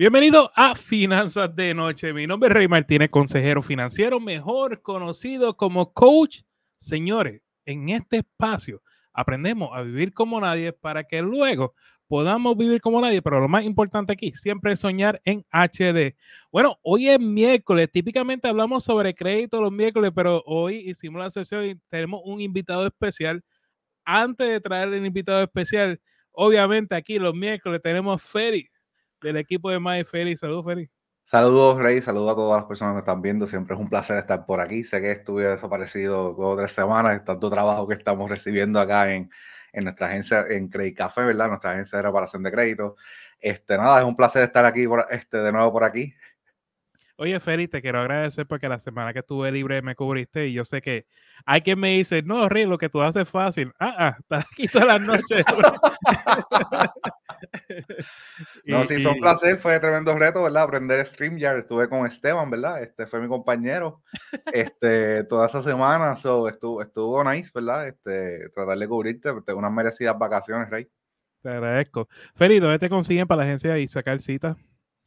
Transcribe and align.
Bienvenido 0.00 0.50
a 0.56 0.74
Finanzas 0.76 1.54
de 1.54 1.74
Noche. 1.74 2.14
Mi 2.14 2.26
nombre 2.26 2.48
es 2.48 2.54
Rey 2.54 2.68
Martínez, 2.68 3.10
consejero 3.10 3.60
financiero, 3.60 4.18
mejor 4.18 4.80
conocido 4.80 5.58
como 5.58 5.92
coach. 5.92 6.40
Señores, 6.78 7.42
en 7.66 7.90
este 7.90 8.16
espacio 8.16 8.80
aprendemos 9.12 9.68
a 9.74 9.82
vivir 9.82 10.14
como 10.14 10.40
nadie 10.40 10.72
para 10.72 11.04
que 11.04 11.20
luego 11.20 11.74
podamos 12.06 12.56
vivir 12.56 12.80
como 12.80 12.98
nadie, 13.02 13.20
pero 13.20 13.40
lo 13.40 13.48
más 13.48 13.66
importante 13.66 14.14
aquí, 14.14 14.32
siempre 14.32 14.72
es 14.72 14.80
soñar 14.80 15.20
en 15.26 15.44
HD. 15.52 16.16
Bueno, 16.50 16.78
hoy 16.80 17.10
es 17.10 17.20
miércoles, 17.20 17.90
típicamente 17.92 18.48
hablamos 18.48 18.82
sobre 18.84 19.14
crédito 19.14 19.60
los 19.60 19.70
miércoles, 19.70 20.12
pero 20.14 20.42
hoy 20.46 20.76
hicimos 20.76 21.20
la 21.20 21.26
excepción 21.26 21.66
y 21.66 21.74
tenemos 21.90 22.22
un 22.24 22.40
invitado 22.40 22.86
especial. 22.86 23.44
Antes 24.06 24.48
de 24.48 24.62
traer 24.62 24.94
el 24.94 25.04
invitado 25.04 25.42
especial, 25.42 26.00
obviamente 26.32 26.94
aquí 26.94 27.18
los 27.18 27.34
miércoles 27.34 27.82
tenemos 27.82 28.22
Feri 28.22 28.66
del 29.20 29.36
equipo 29.36 29.70
de 29.70 29.80
My 29.80 30.04
Feri. 30.04 30.36
Saludos, 30.36 30.64
Feri. 30.64 30.90
Saludos, 31.24 31.78
Rey. 31.78 32.02
Saludos 32.02 32.32
a 32.32 32.34
todas 32.34 32.60
las 32.60 32.66
personas 32.66 32.94
que 32.94 32.98
están 33.00 33.22
viendo. 33.22 33.46
Siempre 33.46 33.76
es 33.76 33.80
un 33.80 33.88
placer 33.88 34.18
estar 34.18 34.44
por 34.46 34.60
aquí. 34.60 34.82
Sé 34.82 35.00
que 35.00 35.12
estuve 35.12 35.46
desaparecido 35.46 36.34
dos 36.34 36.54
o 36.54 36.56
tres 36.56 36.72
semanas, 36.72 37.24
tanto 37.24 37.48
trabajo 37.48 37.86
que 37.86 37.94
estamos 37.94 38.28
recibiendo 38.28 38.80
acá 38.80 39.14
en, 39.14 39.30
en 39.72 39.84
nuestra 39.84 40.08
agencia, 40.08 40.44
en 40.48 40.68
Credit 40.68 40.96
Café, 40.96 41.22
¿verdad? 41.22 41.48
Nuestra 41.48 41.70
agencia 41.70 41.98
de 41.98 42.02
reparación 42.02 42.42
de 42.42 42.50
crédito. 42.50 42.96
Este, 43.38 43.76
nada, 43.76 44.00
es 44.00 44.04
un 44.04 44.16
placer 44.16 44.42
estar 44.42 44.64
aquí 44.64 44.88
por, 44.88 45.06
este, 45.10 45.38
de 45.38 45.52
nuevo 45.52 45.72
por 45.72 45.84
aquí. 45.84 46.12
Oye, 47.16 47.38
Feri, 47.38 47.68
te 47.68 47.82
quiero 47.82 48.00
agradecer 48.00 48.46
porque 48.46 48.66
la 48.68 48.80
semana 48.80 49.12
que 49.12 49.18
estuve 49.18 49.52
libre 49.52 49.82
me 49.82 49.94
cubriste 49.94 50.46
y 50.46 50.54
yo 50.54 50.64
sé 50.64 50.80
que 50.80 51.06
hay 51.44 51.60
quien 51.60 51.78
me 51.78 51.90
dice, 51.90 52.22
no, 52.22 52.48
Rey, 52.48 52.64
lo 52.64 52.78
que 52.78 52.88
tú 52.88 53.02
haces 53.02 53.22
es 53.22 53.28
fácil. 53.28 53.72
Ah, 53.78 53.94
ah, 53.98 54.16
estás 54.20 54.46
aquí 54.50 54.66
todas 54.66 54.88
las 54.88 55.00
noches. 55.02 55.44
no, 58.64 58.84
sí, 58.84 59.02
fue 59.02 59.12
un 59.12 59.20
placer, 59.20 59.58
fue 59.58 59.78
tremendo 59.80 60.16
reto, 60.16 60.42
¿verdad? 60.42 60.64
Aprender 60.64 61.04
StreamYard. 61.04 61.60
Estuve 61.60 61.88
con 61.88 62.06
Esteban, 62.06 62.50
¿verdad? 62.50 62.82
Este 62.82 63.06
fue 63.06 63.20
mi 63.20 63.28
compañero 63.28 64.02
este, 64.52 65.24
toda 65.24 65.46
esa 65.46 65.62
semana. 65.62 66.16
So, 66.16 66.48
estuvo, 66.48 66.82
estuvo 66.82 67.22
nice, 67.24 67.50
¿verdad? 67.54 67.88
Este, 67.88 68.48
tratar 68.50 68.78
de 68.78 68.88
cubrirte, 68.88 69.32
tengo 69.44 69.58
unas 69.58 69.72
merecidas 69.72 70.18
vacaciones, 70.18 70.70
Rey. 70.70 70.88
Te 71.42 71.48
agradezco. 71.48 72.08
Feri, 72.34 72.60
¿dónde 72.60 72.78
te 72.78 72.90
consiguen 72.90 73.26
para 73.26 73.38
la 73.38 73.44
agencia 73.44 73.78
y 73.78 73.88
sacar 73.88 74.20
cita? 74.20 74.56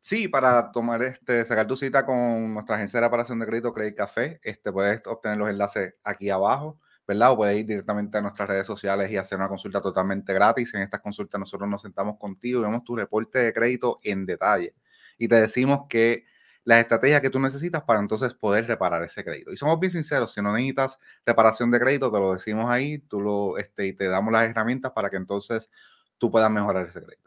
Sí, 0.02 0.28
para 0.28 0.72
tomar 0.72 1.02
este, 1.04 1.46
sacar 1.46 1.66
tu 1.66 1.78
cita 1.78 2.06
con 2.06 2.54
nuestra 2.54 2.76
agencia 2.76 3.00
de 3.00 3.06
reparación 3.06 3.40
de 3.40 3.46
crédito 3.46 3.74
Credit 3.74 3.96
Café, 3.96 4.40
este, 4.44 4.72
puedes 4.72 5.02
obtener 5.06 5.38
los 5.38 5.48
enlaces 5.48 5.96
aquí 6.04 6.30
abajo, 6.30 6.80
¿verdad? 7.14 7.36
O 7.38 7.52
ir 7.52 7.66
directamente 7.66 8.18
a 8.18 8.22
nuestras 8.22 8.48
redes 8.48 8.68
sociales 8.68 9.12
y 9.12 9.18
hacer 9.18 9.38
una 9.38 9.48
consulta 9.48 9.82
totalmente 9.82 10.34
gratis. 10.34 10.74
En 10.74 10.82
estas 10.82 11.02
consultas 11.02 11.40
nosotros 11.40 11.70
nos 11.70 11.82
sentamos 11.82 12.18
contigo 12.18 12.60
y 12.60 12.64
vemos 12.64 12.84
tu 12.84 12.96
reporte 12.96 13.40
de 13.40 13.54
crédito 13.54 14.00
en 14.04 14.26
detalle. 14.26 14.76
Y 15.18 15.28
te 15.28 15.36
decimos 15.36 15.82
que 15.90 16.26
las 16.66 16.80
estrategias 16.80 17.22
que 17.22 17.30
tú 17.30 17.40
necesitas 17.40 17.84
para 17.84 18.00
entonces 18.00 18.34
poder 18.34 18.68
reparar 18.68 19.04
ese 19.04 19.24
crédito. 19.24 19.52
Y 19.52 19.58
somos 19.58 19.80
bien 19.80 19.92
sinceros, 19.92 20.34
si 20.34 20.42
no 20.42 20.54
necesitas 20.54 20.98
reparación 21.26 21.72
de 21.72 21.80
crédito, 21.80 22.12
te 22.12 22.20
lo 22.20 22.34
decimos 22.34 22.70
ahí, 22.70 23.00
tú 23.00 23.22
lo, 23.22 23.58
este, 23.58 23.88
y 23.88 23.94
te 23.94 24.08
damos 24.08 24.32
las 24.32 24.50
herramientas 24.50 24.92
para 24.94 25.10
que 25.10 25.18
entonces 25.18 25.70
tú 26.18 26.32
puedas 26.32 26.50
mejorar 26.50 26.88
ese 26.88 27.02
crédito 27.02 27.24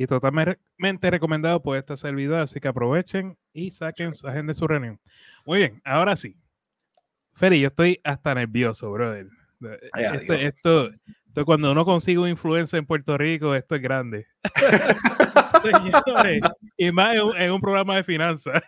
y 0.00 0.06
totalmente 0.06 1.10
recomendado 1.10 1.60
por 1.60 1.76
esta 1.76 1.94
servidor, 1.94 2.40
así 2.40 2.58
que 2.58 2.68
aprovechen 2.68 3.36
y 3.52 3.70
saquen 3.70 4.12
de 4.46 4.54
su 4.54 4.66
reunión. 4.66 4.98
Muy 5.44 5.58
bien, 5.58 5.82
ahora 5.84 6.16
sí. 6.16 6.38
Feri, 7.32 7.60
yo 7.60 7.68
estoy 7.68 8.00
hasta 8.04 8.34
nervioso, 8.34 8.90
brother. 8.90 9.28
Esto, 9.94 10.34
esto, 10.34 10.90
cuando 11.44 11.72
uno 11.72 11.84
consigue 11.84 12.18
un 12.18 12.28
influencer 12.28 12.78
en 12.78 12.86
Puerto 12.86 13.16
Rico, 13.16 13.54
esto 13.54 13.74
es 13.74 13.82
grande. 13.82 14.26
y 16.76 16.92
más 16.92 17.16
en 17.36 17.52
un, 17.52 17.60
programa 17.60 17.96
de 17.96 18.04
finanzas. 18.04 18.62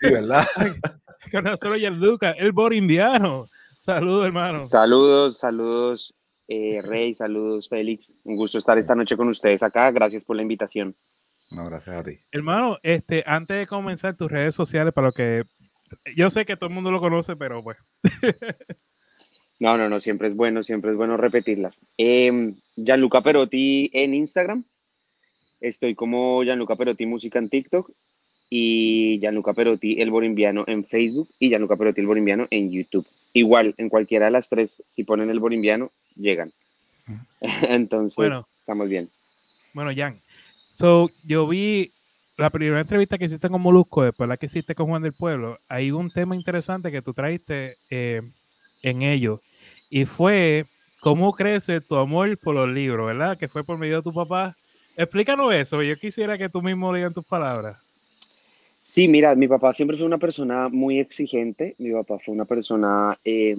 Sí, 0.00 0.10
¿verdad? 0.10 0.46
Con 1.32 1.44
nosotros 1.44 1.82
el 1.82 2.00
Duca, 2.00 2.32
el 2.32 2.52
borindiano. 2.52 3.46
Saludos, 3.78 4.26
hermano. 4.26 4.68
Saludos, 4.68 5.38
saludos. 5.38 6.14
Eh, 6.48 6.80
Rey, 6.82 7.14
saludos, 7.14 7.68
Félix. 7.68 8.12
Un 8.24 8.36
gusto 8.36 8.58
estar 8.58 8.76
esta 8.78 8.94
noche 8.94 9.16
con 9.16 9.28
ustedes 9.28 9.62
acá. 9.62 9.90
Gracias 9.90 10.24
por 10.24 10.36
la 10.36 10.42
invitación. 10.42 10.94
No, 11.50 11.66
gracias 11.66 11.96
a 11.96 12.02
ti. 12.02 12.18
Hermano, 12.32 12.78
este, 12.82 13.22
antes 13.26 13.56
de 13.56 13.66
comenzar 13.66 14.16
tus 14.16 14.30
redes 14.30 14.54
sociales, 14.54 14.92
para 14.92 15.08
lo 15.08 15.12
que 15.12 15.44
yo 16.16 16.30
sé 16.30 16.44
que 16.44 16.56
todo 16.56 16.68
el 16.68 16.74
mundo 16.74 16.90
lo 16.90 17.00
conoce, 17.00 17.36
pero 17.36 17.62
pues. 17.62 17.78
no, 19.60 19.76
no, 19.76 19.88
no, 19.88 20.00
siempre 20.00 20.28
es 20.28 20.36
bueno, 20.36 20.62
siempre 20.62 20.90
es 20.90 20.96
bueno 20.96 21.16
repetirlas. 21.16 21.80
Eh, 21.98 22.52
Gianluca 22.76 23.22
Perotti 23.22 23.90
en 23.92 24.14
Instagram. 24.14 24.64
Estoy 25.60 25.94
como 25.94 26.42
Gianluca 26.42 26.76
Perotti 26.76 27.06
Música 27.06 27.38
en 27.38 27.50
TikTok 27.50 27.90
y 28.48 29.18
Gianluca 29.20 29.52
Perotti 29.52 30.00
el 30.00 30.10
Borimbiano 30.10 30.64
en 30.66 30.84
Facebook 30.84 31.28
y 31.38 31.48
Gianluca 31.48 31.76
Perotti 31.76 32.00
el 32.00 32.06
Borimbiano 32.06 32.46
en 32.50 32.72
YouTube. 32.72 33.06
Igual, 33.32 33.74
en 33.78 33.88
cualquiera 33.88 34.26
de 34.26 34.32
las 34.32 34.48
tres, 34.48 34.82
si 34.90 35.04
ponen 35.04 35.30
el 35.30 35.38
Borimbiano, 35.38 35.92
llegan. 36.16 36.52
Entonces, 37.40 38.34
estamos 38.58 38.88
bien. 38.88 39.08
Bueno, 39.72 39.92
Jan, 39.94 40.18
so, 40.74 41.10
yo 41.24 41.46
vi 41.46 41.92
la 42.40 42.48
primera 42.48 42.80
entrevista 42.80 43.18
que 43.18 43.26
hiciste 43.26 43.50
con 43.50 43.60
Molusco, 43.60 44.02
después 44.02 44.26
la 44.26 44.38
que 44.38 44.46
hiciste 44.46 44.74
con 44.74 44.86
Juan 44.86 45.02
del 45.02 45.12
Pueblo, 45.12 45.58
hay 45.68 45.90
un 45.90 46.10
tema 46.10 46.34
interesante 46.34 46.90
que 46.90 47.02
tú 47.02 47.12
traiste 47.12 47.76
eh, 47.90 48.22
en 48.82 49.02
ello, 49.02 49.40
y 49.90 50.06
fue 50.06 50.64
cómo 51.00 51.34
crece 51.34 51.82
tu 51.82 51.96
amor 51.96 52.38
por 52.38 52.54
los 52.54 52.68
libros, 52.68 53.06
¿verdad? 53.06 53.36
Que 53.36 53.46
fue 53.46 53.62
por 53.62 53.76
medio 53.76 53.96
de 53.96 54.02
tu 54.02 54.14
papá. 54.14 54.56
Explícanos 54.96 55.52
eso, 55.52 55.82
yo 55.82 55.94
quisiera 55.96 56.38
que 56.38 56.48
tú 56.48 56.62
mismo 56.62 56.90
leas 56.90 57.12
tus 57.12 57.26
palabras. 57.26 57.76
Sí, 58.80 59.06
mira, 59.06 59.34
mi 59.34 59.46
papá 59.46 59.74
siempre 59.74 59.98
fue 59.98 60.06
una 60.06 60.16
persona 60.16 60.70
muy 60.70 60.98
exigente, 60.98 61.74
mi 61.76 61.92
papá 61.92 62.18
fue 62.18 62.32
una 62.34 62.46
persona 62.46 63.18
eh, 63.22 63.58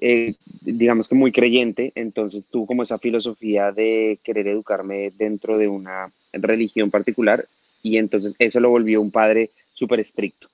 eh, 0.00 0.34
digamos 0.60 1.08
que 1.08 1.16
muy 1.16 1.32
creyente, 1.32 1.90
entonces 1.96 2.44
tuvo 2.50 2.66
como 2.66 2.84
esa 2.84 3.00
filosofía 3.00 3.72
de 3.72 4.20
querer 4.22 4.46
educarme 4.46 5.10
dentro 5.18 5.58
de 5.58 5.66
una 5.66 6.12
religión 6.32 6.90
particular 6.90 7.44
y 7.82 7.98
entonces 7.98 8.34
eso 8.38 8.60
lo 8.60 8.70
volvió 8.70 9.00
un 9.00 9.10
padre 9.10 9.50
súper 9.74 10.00
estricto. 10.00 10.48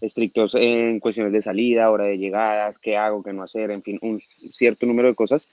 Estrictos 0.00 0.54
en 0.54 1.00
cuestiones 1.00 1.32
de 1.32 1.42
salida, 1.42 1.90
hora 1.90 2.04
de 2.04 2.18
llegada, 2.18 2.72
qué 2.80 2.96
hago, 2.96 3.22
qué 3.22 3.32
no 3.32 3.42
hacer, 3.42 3.70
en 3.70 3.82
fin, 3.82 3.98
un 4.02 4.22
cierto 4.52 4.86
número 4.86 5.08
de 5.08 5.14
cosas. 5.14 5.48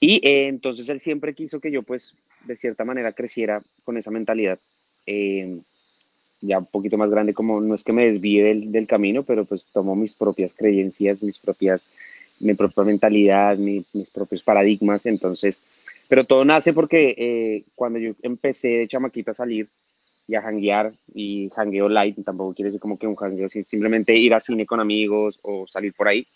Y 0.00 0.26
eh, 0.26 0.48
entonces 0.48 0.88
él 0.88 0.98
siempre 1.00 1.34
quiso 1.34 1.60
que 1.60 1.70
yo 1.70 1.82
pues 1.82 2.14
de 2.46 2.56
cierta 2.56 2.84
manera 2.84 3.12
creciera 3.12 3.62
con 3.84 3.96
esa 3.96 4.10
mentalidad. 4.10 4.58
Eh, 5.06 5.58
ya 6.40 6.58
un 6.58 6.66
poquito 6.66 6.96
más 6.96 7.10
grande, 7.10 7.34
como 7.34 7.60
no 7.60 7.74
es 7.74 7.84
que 7.84 7.92
me 7.92 8.06
desvíe 8.06 8.42
del, 8.42 8.72
del 8.72 8.86
camino, 8.86 9.22
pero 9.22 9.44
pues 9.44 9.66
tomo 9.72 9.94
mis 9.94 10.14
propias 10.14 10.54
creencias, 10.54 11.22
mis 11.22 11.38
propias 11.38 11.86
mi 12.40 12.54
propia 12.54 12.84
mentalidad, 12.84 13.56
mis 13.58 14.10
propios 14.12 14.42
paradigmas, 14.42 15.06
entonces, 15.06 15.62
pero 16.10 16.24
todo 16.24 16.44
nace 16.44 16.72
porque 16.72 17.14
eh, 17.16 17.64
cuando 17.76 18.00
yo 18.00 18.14
empecé 18.22 18.68
de 18.68 18.88
chamaquita 18.88 19.30
a 19.30 19.34
salir 19.34 19.68
y 20.26 20.34
a 20.34 20.42
janguear, 20.42 20.92
y 21.14 21.48
jangueo 21.54 21.88
light, 21.88 22.16
tampoco 22.24 22.52
quiere 22.52 22.70
decir 22.70 22.80
como 22.80 22.98
que 22.98 23.06
un 23.06 23.14
jangueo, 23.14 23.48
simplemente 23.48 24.16
ir 24.16 24.34
al 24.34 24.42
cine 24.42 24.66
con 24.66 24.80
amigos 24.80 25.38
o 25.42 25.68
salir 25.68 25.94
por 25.94 26.08
ahí, 26.08 26.26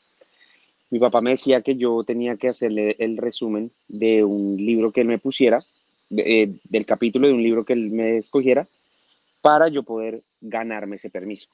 mi 0.90 1.00
papá 1.00 1.20
me 1.20 1.30
decía 1.30 1.60
que 1.60 1.74
yo 1.74 2.04
tenía 2.04 2.36
que 2.36 2.48
hacerle 2.48 2.94
el 3.00 3.16
resumen 3.16 3.72
de 3.88 4.22
un 4.22 4.56
libro 4.56 4.92
que 4.92 5.00
él 5.00 5.08
me 5.08 5.18
pusiera, 5.18 5.64
eh, 6.16 6.54
del 6.70 6.86
capítulo 6.86 7.26
de 7.26 7.34
un 7.34 7.42
libro 7.42 7.64
que 7.64 7.72
él 7.72 7.90
me 7.90 8.18
escogiera, 8.18 8.68
para 9.42 9.66
yo 9.66 9.82
poder 9.82 10.22
ganarme 10.40 10.96
ese 10.96 11.10
permiso. 11.10 11.48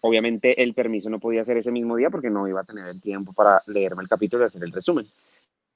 Obviamente 0.00 0.62
el 0.62 0.72
permiso 0.72 1.10
no 1.10 1.18
podía 1.18 1.44
ser 1.44 1.58
ese 1.58 1.70
mismo 1.70 1.96
día 1.96 2.08
porque 2.08 2.30
no 2.30 2.48
iba 2.48 2.62
a 2.62 2.64
tener 2.64 2.86
el 2.86 3.02
tiempo 3.02 3.34
para 3.34 3.60
leerme 3.66 4.02
el 4.02 4.08
capítulo 4.08 4.44
y 4.44 4.46
hacer 4.46 4.64
el 4.64 4.72
resumen. 4.72 5.06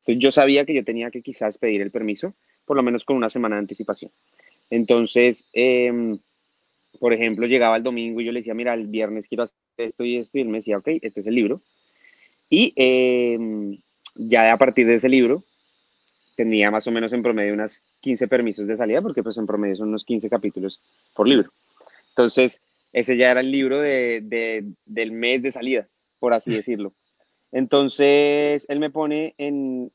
Entonces 0.01 0.23
yo 0.23 0.33
sabía 0.33 0.65
que 0.65 0.75
yo 0.75 0.85
tenía 0.85 1.11
que 1.11 1.23
quizás 1.23 1.59
pedir 1.59 1.81
el 1.81 1.91
permiso, 1.91 2.35
por 2.67 2.77
lo 2.77 2.83
menos 2.83 3.05
con 3.05 3.17
una 3.17 3.31
semana 3.31 3.57
de 3.57 3.61
anticipación. 3.61 4.11
Entonces, 4.71 5.45
em, 5.53 6.19
por 6.99 7.13
ejemplo, 7.13 7.47
llegaba 7.47 7.77
el 7.77 7.83
domingo 7.83 8.21
y 8.21 8.25
yo 8.25 8.33
le 8.33 8.41
decía, 8.41 8.55
mira, 8.55 8.75
el 8.75 8.87
viernes 8.87 9.27
quiero 9.29 9.45
hacer 9.45 9.57
esto 9.79 10.05
y 10.05 10.17
esto, 10.17 10.39
y 10.39 10.43
él 10.43 10.49
me 10.49 10.59
decía, 10.59 10.79
ok, 10.79 10.89
este 11.03 11.21
es 11.21 11.27
el 11.27 11.35
libro. 11.35 11.61
Y 12.49 12.73
em, 12.77 13.79
ya 14.15 14.53
a 14.53 14.57
partir 14.57 14.87
de 14.87 14.97
ese 14.97 15.09
libro, 15.09 15.45
tenía 16.37 16.71
más 16.71 16.87
o 16.87 16.91
menos 16.91 17.13
en 17.13 17.23
promedio 17.23 17.53
unas 17.53 17.83
15 18.01 18.27
permisos 18.29 18.67
de 18.67 18.77
salida, 18.77 19.03
porque 19.03 19.23
pues 19.23 19.37
en 19.39 19.47
promedio 19.47 19.77
son 19.77 19.89
unos 19.89 20.05
15 20.05 20.31
capítulos 20.31 20.81
por 21.15 21.29
libro. 21.29 21.51
Entonces, 22.11 22.61
ese 22.93 23.17
ya 23.17 23.31
era 23.31 23.41
el 23.41 23.51
libro 23.51 23.81
de, 23.81 24.65
del 24.85 25.13
mes 25.13 25.43
de 25.43 25.53
salida, 25.53 25.87
por 26.19 26.33
así 26.33 26.53
decirlo. 26.53 26.93
Entonces, 27.53 28.67
él 28.69 28.81
me 28.81 28.91
pone 28.91 29.35
en 29.39 29.91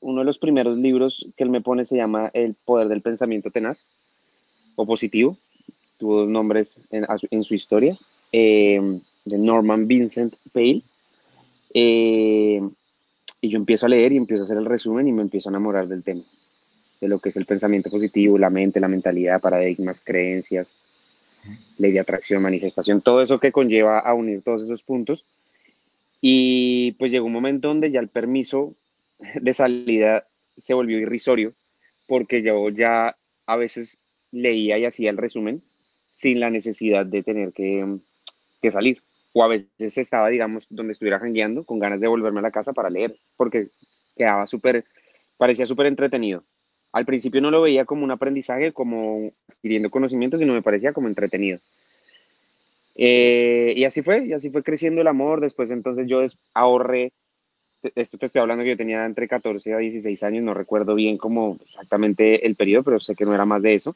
uno 0.00 0.20
de 0.20 0.24
los 0.24 0.38
primeros 0.38 0.76
libros 0.78 1.26
que 1.36 1.44
él 1.44 1.50
me 1.50 1.60
pone, 1.60 1.84
se 1.84 1.96
llama 1.96 2.30
El 2.32 2.54
poder 2.64 2.88
del 2.88 3.02
pensamiento 3.02 3.50
tenaz 3.50 3.86
o 4.74 4.86
positivo. 4.86 5.36
Tuvo 5.98 6.20
dos 6.20 6.28
nombres 6.28 6.74
en, 6.90 7.44
su 7.44 7.54
historia, 7.54 7.96
eh, 8.32 8.80
de 9.24 9.38
Norman 9.38 9.86
Vincent 9.86 10.34
Pale. 10.52 10.82
Eh, 11.72 12.60
y 13.40 13.48
yo 13.48 13.58
empiezo 13.58 13.86
a 13.86 13.88
leer 13.88 14.12
y 14.12 14.16
empiezo 14.16 14.42
a 14.42 14.46
hacer 14.46 14.58
el 14.58 14.64
resumen 14.64 15.08
y 15.08 15.12
me 15.12 15.22
empiezo 15.22 15.48
a 15.48 15.52
enamorar 15.52 15.88
del 15.88 16.02
tema. 16.02 16.22
de 17.00 17.08
lo 17.08 17.18
que 17.18 17.28
es 17.28 17.36
el 17.36 17.44
pensamiento 17.44 17.90
positivo, 17.90 18.38
la 18.38 18.48
mente, 18.48 18.80
la 18.80 18.88
mentalidad, 18.88 19.40
paradigmas, 19.40 20.00
creencias, 20.02 20.72
ley 21.76 21.92
de 21.92 22.00
atracción, 22.00 22.42
manifestación, 22.42 23.02
todo 23.02 23.20
eso 23.20 23.38
que 23.38 23.52
conlleva 23.52 23.98
a 23.98 24.14
unir 24.14 24.42
todos 24.42 24.62
esos 24.62 24.82
puntos. 24.82 25.24
Y 26.28 26.90
pues 26.98 27.12
llegó 27.12 27.26
un 27.26 27.32
momento 27.32 27.68
donde 27.68 27.92
ya 27.92 28.00
el 28.00 28.08
permiso 28.08 28.74
de 29.40 29.54
salida 29.54 30.24
se 30.56 30.74
volvió 30.74 30.98
irrisorio, 30.98 31.52
porque 32.08 32.42
yo 32.42 32.68
ya 32.68 33.14
a 33.46 33.54
veces 33.54 33.96
leía 34.32 34.76
y 34.76 34.86
hacía 34.86 35.10
el 35.10 35.18
resumen 35.18 35.62
sin 36.16 36.40
la 36.40 36.50
necesidad 36.50 37.06
de 37.06 37.22
tener 37.22 37.52
que, 37.52 37.98
que 38.60 38.72
salir. 38.72 38.98
O 39.34 39.44
a 39.44 39.46
veces 39.46 39.98
estaba, 39.98 40.28
digamos, 40.28 40.66
donde 40.68 40.94
estuviera 40.94 41.20
jangueando 41.20 41.62
con 41.62 41.78
ganas 41.78 42.00
de 42.00 42.08
volverme 42.08 42.40
a 42.40 42.42
la 42.42 42.50
casa 42.50 42.72
para 42.72 42.90
leer, 42.90 43.14
porque 43.36 43.68
quedaba 44.16 44.48
súper, 44.48 44.84
parecía 45.38 45.64
súper 45.64 45.86
entretenido. 45.86 46.42
Al 46.90 47.06
principio 47.06 47.40
no 47.40 47.52
lo 47.52 47.62
veía 47.62 47.84
como 47.84 48.02
un 48.02 48.10
aprendizaje, 48.10 48.72
como 48.72 49.30
adquiriendo 49.48 49.90
conocimiento, 49.90 50.38
sino 50.38 50.54
me 50.54 50.62
parecía 50.62 50.92
como 50.92 51.06
entretenido. 51.06 51.60
Eh, 52.96 53.74
y 53.76 53.84
así 53.84 54.02
fue, 54.02 54.26
y 54.26 54.32
así 54.32 54.50
fue 54.50 54.62
creciendo 54.62 55.00
el 55.00 55.06
amor. 55.06 55.40
Después 55.40 55.70
entonces 55.70 56.06
yo 56.06 56.20
ahorré, 56.54 57.12
esto 57.94 58.18
te 58.18 58.26
estoy 58.26 58.40
hablando 58.40 58.64
que 58.64 58.70
yo 58.70 58.76
tenía 58.76 59.04
entre 59.04 59.28
14 59.28 59.74
a 59.74 59.78
16 59.78 60.22
años, 60.22 60.44
no 60.44 60.54
recuerdo 60.54 60.94
bien 60.94 61.18
cómo 61.18 61.58
exactamente 61.62 62.46
el 62.46 62.54
periodo, 62.56 62.84
pero 62.84 63.00
sé 63.00 63.14
que 63.14 63.24
no 63.24 63.34
era 63.34 63.44
más 63.44 63.62
de 63.62 63.74
eso. 63.74 63.94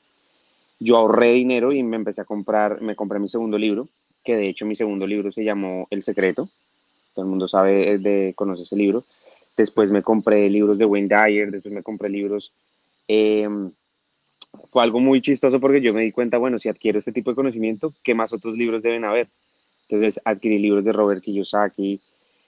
Yo 0.78 0.96
ahorré 0.96 1.32
dinero 1.32 1.72
y 1.72 1.82
me 1.82 1.96
empecé 1.96 2.22
a 2.22 2.24
comprar, 2.24 2.80
me 2.80 2.96
compré 2.96 3.18
mi 3.18 3.28
segundo 3.28 3.58
libro, 3.58 3.88
que 4.24 4.36
de 4.36 4.48
hecho 4.48 4.66
mi 4.66 4.76
segundo 4.76 5.06
libro 5.06 5.30
se 5.32 5.44
llamó 5.44 5.86
El 5.90 6.02
Secreto. 6.02 6.48
Todo 7.14 7.24
el 7.24 7.30
mundo 7.30 7.48
sabe, 7.48 7.98
de, 7.98 8.32
conoce 8.34 8.62
ese 8.62 8.76
libro. 8.76 9.04
Después 9.56 9.90
me 9.90 10.02
compré 10.02 10.48
libros 10.48 10.78
de 10.78 10.86
Wayne 10.86 11.08
Dyer, 11.08 11.50
después 11.50 11.74
me 11.74 11.82
compré 11.82 12.08
libros 12.08 12.52
Em, 13.12 13.72
fue 14.70 14.82
algo 14.82 15.00
muy 15.00 15.20
chistoso 15.20 15.60
porque 15.60 15.80
yo 15.80 15.92
me 15.92 16.02
di 16.02 16.12
cuenta, 16.12 16.38
bueno, 16.38 16.58
si 16.58 16.68
adquiero 16.68 16.98
este 16.98 17.12
tipo 17.12 17.30
de 17.30 17.36
conocimiento, 17.36 17.92
¿qué 18.02 18.14
más 18.14 18.32
otros 18.32 18.56
libros 18.56 18.82
deben 18.82 19.04
haber? 19.04 19.28
Entonces 19.88 20.20
adquirí 20.24 20.58
libros 20.58 20.84
de 20.84 20.92
Robert 20.92 21.22
Kiyosaki, 21.22 22.00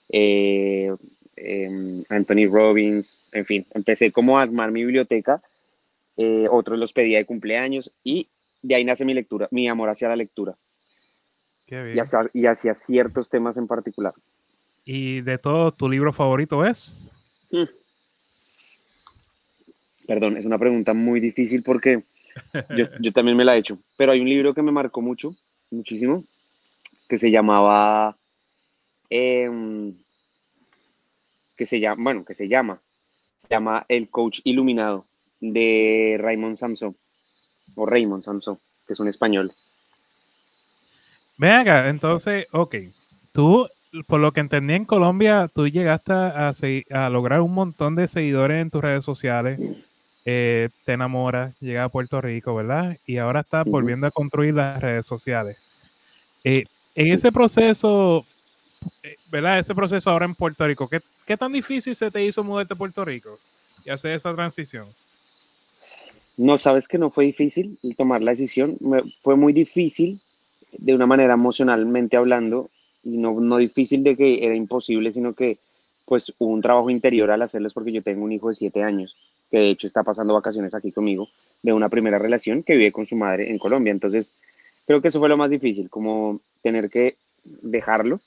eh, 0.09 0.93
em, 1.35 2.03
Anthony 2.09 2.47
Robbins, 2.49 3.17
en 3.31 3.45
fin, 3.45 3.65
empecé 3.73 4.11
como 4.11 4.37
a 4.37 4.43
armar 4.43 4.71
mi 4.71 4.83
biblioteca, 4.83 5.41
eh, 6.15 6.47
otros 6.49 6.79
los 6.79 6.93
pedía 6.93 7.17
de 7.17 7.25
cumpleaños 7.25 7.91
y 8.03 8.27
de 8.61 8.75
ahí 8.75 8.85
nace 8.85 9.03
mi 9.03 9.13
lectura, 9.13 9.47
mi 9.51 9.67
amor 9.67 9.89
hacia 9.89 10.07
la 10.07 10.15
lectura. 10.15 10.55
Y, 11.67 11.97
hacia, 11.97 12.29
y 12.33 12.45
hacia 12.45 12.75
ciertos 12.75 13.29
temas 13.29 13.57
en 13.57 13.65
particular. 13.65 14.13
¿Y 14.85 15.21
de 15.21 15.39
todo 15.39 15.71
tu 15.71 15.89
libro 15.89 16.13
favorito 16.13 16.63
es? 16.63 17.11
Mm. 17.51 17.63
Perdón, 20.07 20.37
es 20.37 20.45
una 20.45 20.57
pregunta 20.57 20.93
muy 20.93 21.19
difícil 21.19 21.63
porque 21.63 22.03
yo, 22.99 23.13
también 23.13 23.37
me 23.37 23.45
la 23.45 23.55
he 23.55 23.59
hecho, 23.59 23.77
pero 23.97 24.11
hay 24.11 24.19
un 24.19 24.29
libro 24.29 24.53
que 24.53 24.61
me 24.61 24.71
marcó 24.71 25.01
mucho, 25.01 25.35
muchísimo, 25.71 26.23
que 27.07 27.19
se 27.19 27.31
llamaba, 27.31 28.15
em, 29.09 29.93
que 31.55 31.65
se 31.65 31.79
llama, 31.79 32.03
bueno, 32.03 32.25
que 32.25 32.33
se 32.33 32.47
llama, 32.47 32.79
se 33.41 33.47
llama 33.49 33.85
El 33.87 34.09
Coach 34.09 34.39
Iluminado 34.43 35.05
de 35.39 36.17
Raymond 36.19 36.57
Samson, 36.57 36.95
o 37.75 37.85
Raymond 37.85 38.23
Samson, 38.23 38.57
que 38.87 38.93
es 38.93 38.99
un 38.99 39.07
español. 39.07 39.51
Ven 41.37 41.51
acá, 41.51 41.89
entonces, 41.89 42.47
ok, 42.51 42.75
tú, 43.31 43.67
por 44.07 44.19
lo 44.19 44.31
que 44.31 44.39
entendí 44.39 44.73
en 44.73 44.85
Colombia, 44.85 45.49
tú 45.53 45.67
llegaste 45.67 46.13
a, 46.13 46.51
a 46.91 47.09
lograr 47.09 47.41
un 47.41 47.53
montón 47.53 47.95
de 47.95 48.07
seguidores 48.07 48.61
en 48.61 48.69
tus 48.69 48.81
redes 48.81 49.05
sociales 49.05 49.59
eh, 50.25 50.69
te 50.85 50.93
enamoras, 50.93 51.59
llegas 51.59 51.85
a 51.85 51.89
Puerto 51.89 52.21
Rico, 52.21 52.55
¿verdad? 52.55 52.97
Y 53.05 53.17
ahora 53.17 53.41
estás 53.41 53.65
volviendo 53.65 54.07
a 54.07 54.11
construir 54.11 54.53
las 54.53 54.81
redes 54.81 55.05
sociales. 55.05 55.57
Eh, 56.43 56.63
en 56.95 57.13
ese 57.13 57.31
proceso, 57.31 58.25
eh, 59.03 59.15
¿verdad? 59.31 59.59
Ese 59.59 59.75
proceso 59.75 60.09
ahora 60.09 60.25
en 60.25 60.35
Puerto 60.35 60.65
Rico, 60.65 60.87
¿qué, 60.87 60.99
¿qué, 61.25 61.35
tan 61.35 61.51
difícil 61.51 61.95
se 61.95 62.09
te 62.09 62.23
hizo 62.23 62.43
mudarte 62.43 62.73
a 62.73 62.77
Puerto 62.77 63.03
Rico 63.03 63.37
y 63.85 63.89
hacer 63.89 64.13
esa 64.13 64.33
transición? 64.33 64.87
No, 66.37 66.57
sabes 66.57 66.87
que 66.87 66.97
no 66.97 67.09
fue 67.09 67.25
difícil 67.25 67.77
tomar 67.97 68.21
la 68.21 68.31
decisión, 68.31 68.77
fue 69.21 69.35
muy 69.35 69.53
difícil 69.53 70.19
de 70.71 70.95
una 70.95 71.05
manera 71.05 71.33
emocionalmente 71.33 72.17
hablando, 72.17 72.69
y 73.03 73.17
no, 73.17 73.39
no 73.39 73.57
difícil 73.57 74.03
de 74.03 74.15
que 74.15 74.45
era 74.45 74.55
imposible, 74.55 75.11
sino 75.11 75.33
que 75.33 75.57
pues 76.05 76.33
hubo 76.39 76.51
un 76.51 76.61
trabajo 76.61 76.89
interior 76.89 77.29
al 77.29 77.41
hacerlo, 77.41 77.69
porque 77.73 77.91
yo 77.91 78.01
tengo 78.01 78.23
un 78.23 78.31
hijo 78.31 78.49
de 78.49 78.55
siete 78.55 78.81
años 78.81 79.15
que 79.53 79.59
de 79.59 79.69
hecho 79.69 79.85
está 79.85 80.01
pasando 80.01 80.33
vacaciones 80.33 80.73
aquí 80.73 80.91
conmigo, 80.91 81.29
de 81.61 81.73
una 81.73 81.87
primera 81.87 82.17
relación 82.17 82.63
que 82.63 82.75
vive 82.75 82.91
con 82.91 83.05
su 83.05 83.15
madre 83.15 83.51
en 83.51 83.59
Colombia. 83.59 83.91
Entonces, 83.91 84.33
creo 84.87 84.99
que 84.99 85.09
eso 85.09 85.19
fue 85.19 85.29
lo 85.29 85.37
más 85.37 85.51
difícil, 85.51 85.91
como 85.91 86.41
tener 86.63 86.89
que 86.89 87.17
dejarlo. 87.61 88.19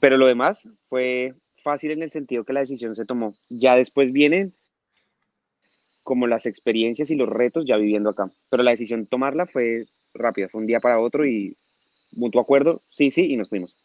Pero 0.00 0.16
lo 0.16 0.26
demás 0.26 0.66
fue 0.88 1.34
fácil 1.62 1.92
en 1.92 2.02
el 2.02 2.10
sentido 2.10 2.42
que 2.42 2.54
la 2.54 2.58
decisión 2.58 2.96
se 2.96 3.04
tomó. 3.04 3.36
Ya 3.50 3.76
después 3.76 4.12
vienen 4.12 4.52
como 6.02 6.26
las 6.26 6.44
experiencias 6.44 7.10
y 7.10 7.14
los 7.14 7.28
retos 7.28 7.64
ya 7.64 7.76
viviendo 7.76 8.10
acá. 8.10 8.28
Pero 8.50 8.64
la 8.64 8.72
decisión 8.72 9.02
de 9.02 9.06
tomarla 9.06 9.46
fue 9.46 9.86
rápida, 10.12 10.48
fue 10.48 10.60
un 10.60 10.66
día 10.66 10.80
para 10.80 10.98
otro 10.98 11.24
y 11.24 11.56
mutuo 12.10 12.40
acuerdo, 12.40 12.82
sí, 12.90 13.12
sí, 13.12 13.32
y 13.32 13.36
nos 13.36 13.48
fuimos. 13.48 13.76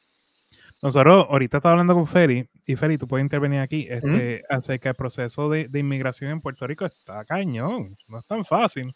Nosotros 0.82 1.26
ahorita 1.30 1.58
estaba 1.58 1.74
hablando 1.74 1.96
con 1.96 2.06
Feri, 2.06 2.48
y 2.66 2.76
Feri, 2.76 2.98
tú 2.98 3.08
puedes 3.08 3.26
intervenir 3.26 3.62
aquí, 3.62 3.88
este, 3.90 4.44
acerca 4.48 4.90
del 4.90 4.96
proceso 4.96 5.50
de, 5.50 5.68
inmigración 5.74 6.32
en 6.32 6.42
Puerto 6.42 6.68
Rico 6.68 6.86
está 6.86 7.26
cañón, 7.26 7.96
no 8.10 8.20
es 8.20 8.28
tan 8.28 8.46
fácil. 8.46 8.94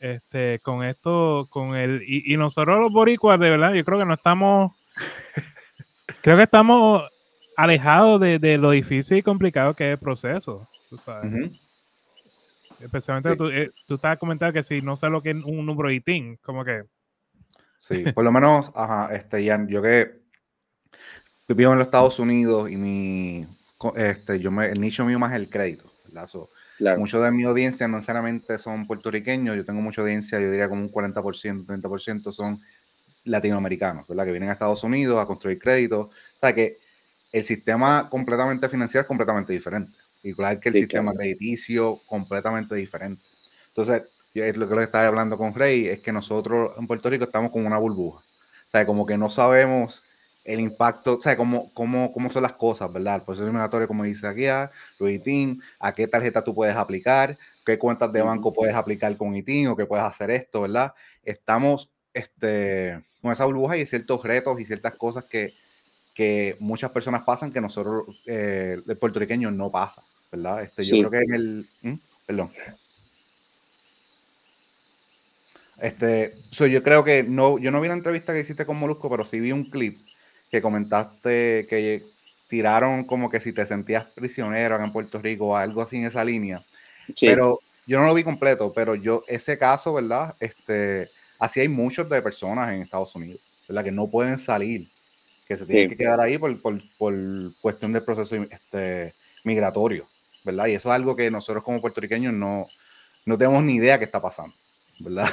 Este, 0.00 0.58
con 0.62 0.84
esto, 0.84 1.46
con 1.50 1.76
el, 1.76 2.02
y, 2.06 2.36
nosotros 2.36 2.78
los 2.80 2.92
boricuas, 2.92 3.38
de 3.38 3.50
verdad, 3.50 3.72
yo 3.74 3.84
creo 3.84 3.98
que 3.98 4.04
no 4.04 4.14
estamos, 4.14 4.72
creo 6.22 6.36
que 6.36 6.42
estamos 6.42 7.02
alejados 7.56 8.20
de, 8.20 8.58
lo 8.58 8.70
difícil 8.70 9.18
y 9.18 9.22
complicado 9.22 9.74
que 9.74 9.88
es 9.88 9.92
el 9.92 9.98
proceso, 9.98 10.66
tú 10.88 10.98
sabes. 10.98 11.50
Especialmente 12.80 13.36
tú, 13.36 13.48
eh, 13.48 13.70
tú 13.86 13.94
estabas 13.94 14.18
comentando 14.18 14.52
que 14.52 14.62
si 14.62 14.82
no 14.82 14.96
sé 14.96 15.08
lo 15.08 15.22
que 15.22 15.30
es 15.30 15.36
un 15.36 15.64
número 15.64 15.90
ITIN, 15.90 16.36
como 16.42 16.64
que... 16.64 16.84
Sí, 17.78 18.04
por 18.12 18.24
lo 18.24 18.32
menos, 18.32 18.72
ajá, 18.74 19.14
este, 19.14 19.44
Ian, 19.44 19.68
yo 19.68 19.82
que 19.82 20.23
vivo 21.48 21.72
en 21.72 21.78
los 21.78 21.86
Estados 21.86 22.18
Unidos 22.18 22.70
y 22.70 22.76
mi, 22.76 23.46
este, 23.96 24.40
yo 24.40 24.50
me, 24.50 24.68
el 24.68 24.80
nicho 24.80 25.04
mío 25.04 25.18
más 25.18 25.32
es 25.32 25.38
el 25.38 25.50
crédito. 25.50 25.90
Muchos 26.96 27.22
de 27.22 27.30
mi 27.30 27.44
audiencia 27.44 27.88
no 27.88 27.96
necesariamente 27.96 28.58
son 28.58 28.86
puertorriqueños, 28.86 29.56
yo 29.56 29.64
tengo 29.64 29.80
mucha 29.80 30.00
audiencia, 30.00 30.40
yo 30.40 30.50
diría 30.50 30.68
como 30.68 30.82
un 30.82 30.90
40%, 30.90 31.66
30% 31.66 32.32
son 32.32 32.60
latinoamericanos, 33.24 34.06
¿verdad? 34.06 34.24
Que 34.24 34.30
vienen 34.30 34.50
a 34.50 34.52
Estados 34.52 34.82
Unidos 34.84 35.22
a 35.22 35.26
construir 35.26 35.58
crédito. 35.58 36.00
O 36.00 36.40
sea 36.40 36.54
que 36.54 36.78
el 37.32 37.44
sistema 37.44 38.08
completamente 38.08 38.68
financiero 38.68 39.02
es 39.02 39.08
completamente 39.08 39.52
diferente. 39.52 39.92
Igual 40.22 40.58
que 40.58 40.70
el 40.70 40.74
sistema 40.76 41.12
crediticio, 41.12 42.00
completamente 42.06 42.74
diferente. 42.74 43.22
Entonces, 43.68 44.02
yo, 44.34 44.44
es 44.44 44.56
lo 44.56 44.68
que 44.68 44.74
le 44.76 44.84
estaba 44.84 45.06
hablando 45.06 45.36
con 45.36 45.54
Rey, 45.54 45.86
es 45.86 46.00
que 46.00 46.12
nosotros 46.12 46.72
en 46.78 46.86
Puerto 46.86 47.10
Rico 47.10 47.24
estamos 47.24 47.50
como 47.50 47.66
una 47.66 47.78
burbuja. 47.78 48.20
O 48.20 48.70
sea, 48.70 48.86
como 48.86 49.04
que 49.04 49.18
no 49.18 49.30
sabemos 49.30 50.02
el 50.44 50.60
impacto, 50.60 51.16
o 51.16 51.20
sea, 51.20 51.36
cómo, 51.36 51.72
cómo, 51.72 52.12
cómo 52.12 52.30
son 52.30 52.42
las 52.42 52.52
cosas, 52.52 52.92
¿verdad? 52.92 53.16
El 53.16 53.22
proceso 53.22 53.44
eliminatorio, 53.44 53.88
como 53.88 54.04
dice 54.04 54.26
aquí, 54.26 54.46
a 54.46 54.70
ITIN, 55.00 55.60
a 55.80 55.92
qué 55.92 56.06
tarjeta 56.06 56.44
tú 56.44 56.54
puedes 56.54 56.76
aplicar, 56.76 57.36
qué 57.64 57.78
cuentas 57.78 58.12
de 58.12 58.20
banco 58.20 58.52
puedes 58.52 58.74
aplicar 58.74 59.16
con 59.16 59.34
ITIN 59.34 59.68
o 59.68 59.76
qué 59.76 59.86
puedes 59.86 60.04
hacer 60.04 60.30
esto, 60.30 60.62
¿verdad? 60.62 60.92
Estamos 61.22 61.90
este, 62.12 63.02
con 63.22 63.32
esa 63.32 63.46
burbuja 63.46 63.78
y 63.78 63.86
ciertos 63.86 64.22
retos 64.22 64.60
y 64.60 64.66
ciertas 64.66 64.94
cosas 64.96 65.24
que, 65.24 65.54
que 66.14 66.56
muchas 66.60 66.90
personas 66.90 67.24
pasan 67.24 67.50
que 67.50 67.62
nosotros, 67.62 68.04
eh, 68.26 68.78
el 68.86 68.96
puertorriqueño, 68.98 69.50
no 69.50 69.70
pasa, 69.70 70.02
¿verdad? 70.30 70.62
Este, 70.62 70.84
yo 70.84 70.96
creo 70.98 71.10
que 71.10 71.18
en 71.26 71.34
el... 71.34 71.66
¿Mm? 71.82 71.94
Perdón. 72.26 72.50
Este, 75.80 76.34
yo 76.50 76.82
creo 76.82 77.02
que 77.02 77.22
no, 77.22 77.58
yo 77.58 77.70
no 77.70 77.80
vi 77.80 77.88
la 77.88 77.94
entrevista 77.94 78.32
que 78.32 78.40
hiciste 78.40 78.64
con 78.64 78.78
Molusco, 78.78 79.10
pero 79.10 79.24
sí 79.24 79.40
vi 79.40 79.52
un 79.52 79.64
clip 79.64 79.98
que 80.54 80.62
comentaste 80.62 81.66
que 81.68 82.04
tiraron 82.46 83.02
como 83.02 83.28
que 83.28 83.40
si 83.40 83.52
te 83.52 83.66
sentías 83.66 84.04
prisionero 84.04 84.80
en 84.80 84.92
Puerto 84.92 85.18
Rico 85.18 85.48
o 85.48 85.56
algo 85.56 85.82
así 85.82 85.96
en 85.96 86.04
esa 86.04 86.22
línea. 86.22 86.62
Pero 87.20 87.58
yo 87.88 87.98
no 87.98 88.06
lo 88.06 88.14
vi 88.14 88.22
completo, 88.22 88.72
pero 88.72 88.94
yo, 88.94 89.24
ese 89.26 89.58
caso, 89.58 89.94
¿verdad? 89.94 90.32
Este, 90.38 91.10
así 91.40 91.58
hay 91.58 91.66
muchos 91.66 92.08
de 92.08 92.22
personas 92.22 92.72
en 92.72 92.82
Estados 92.82 93.16
Unidos, 93.16 93.40
¿verdad? 93.68 93.82
Que 93.82 93.90
no 93.90 94.06
pueden 94.06 94.38
salir, 94.38 94.86
que 95.48 95.56
se 95.56 95.66
tienen 95.66 95.88
que 95.88 95.96
quedar 95.96 96.20
ahí 96.20 96.38
por, 96.38 96.56
por, 96.62 96.80
por, 96.98 97.12
cuestión 97.60 97.92
del 97.92 98.04
proceso 98.04 98.36
este, 98.36 99.12
migratorio, 99.42 100.06
¿verdad? 100.44 100.66
Y 100.66 100.74
eso 100.74 100.88
es 100.90 100.94
algo 100.94 101.16
que 101.16 101.32
nosotros 101.32 101.64
como 101.64 101.80
puertorriqueños 101.80 102.32
no, 102.32 102.68
no 103.26 103.36
tenemos 103.36 103.64
ni 103.64 103.74
idea 103.74 103.98
que 103.98 104.04
está 104.04 104.22
pasando, 104.22 104.54
¿verdad? 105.00 105.30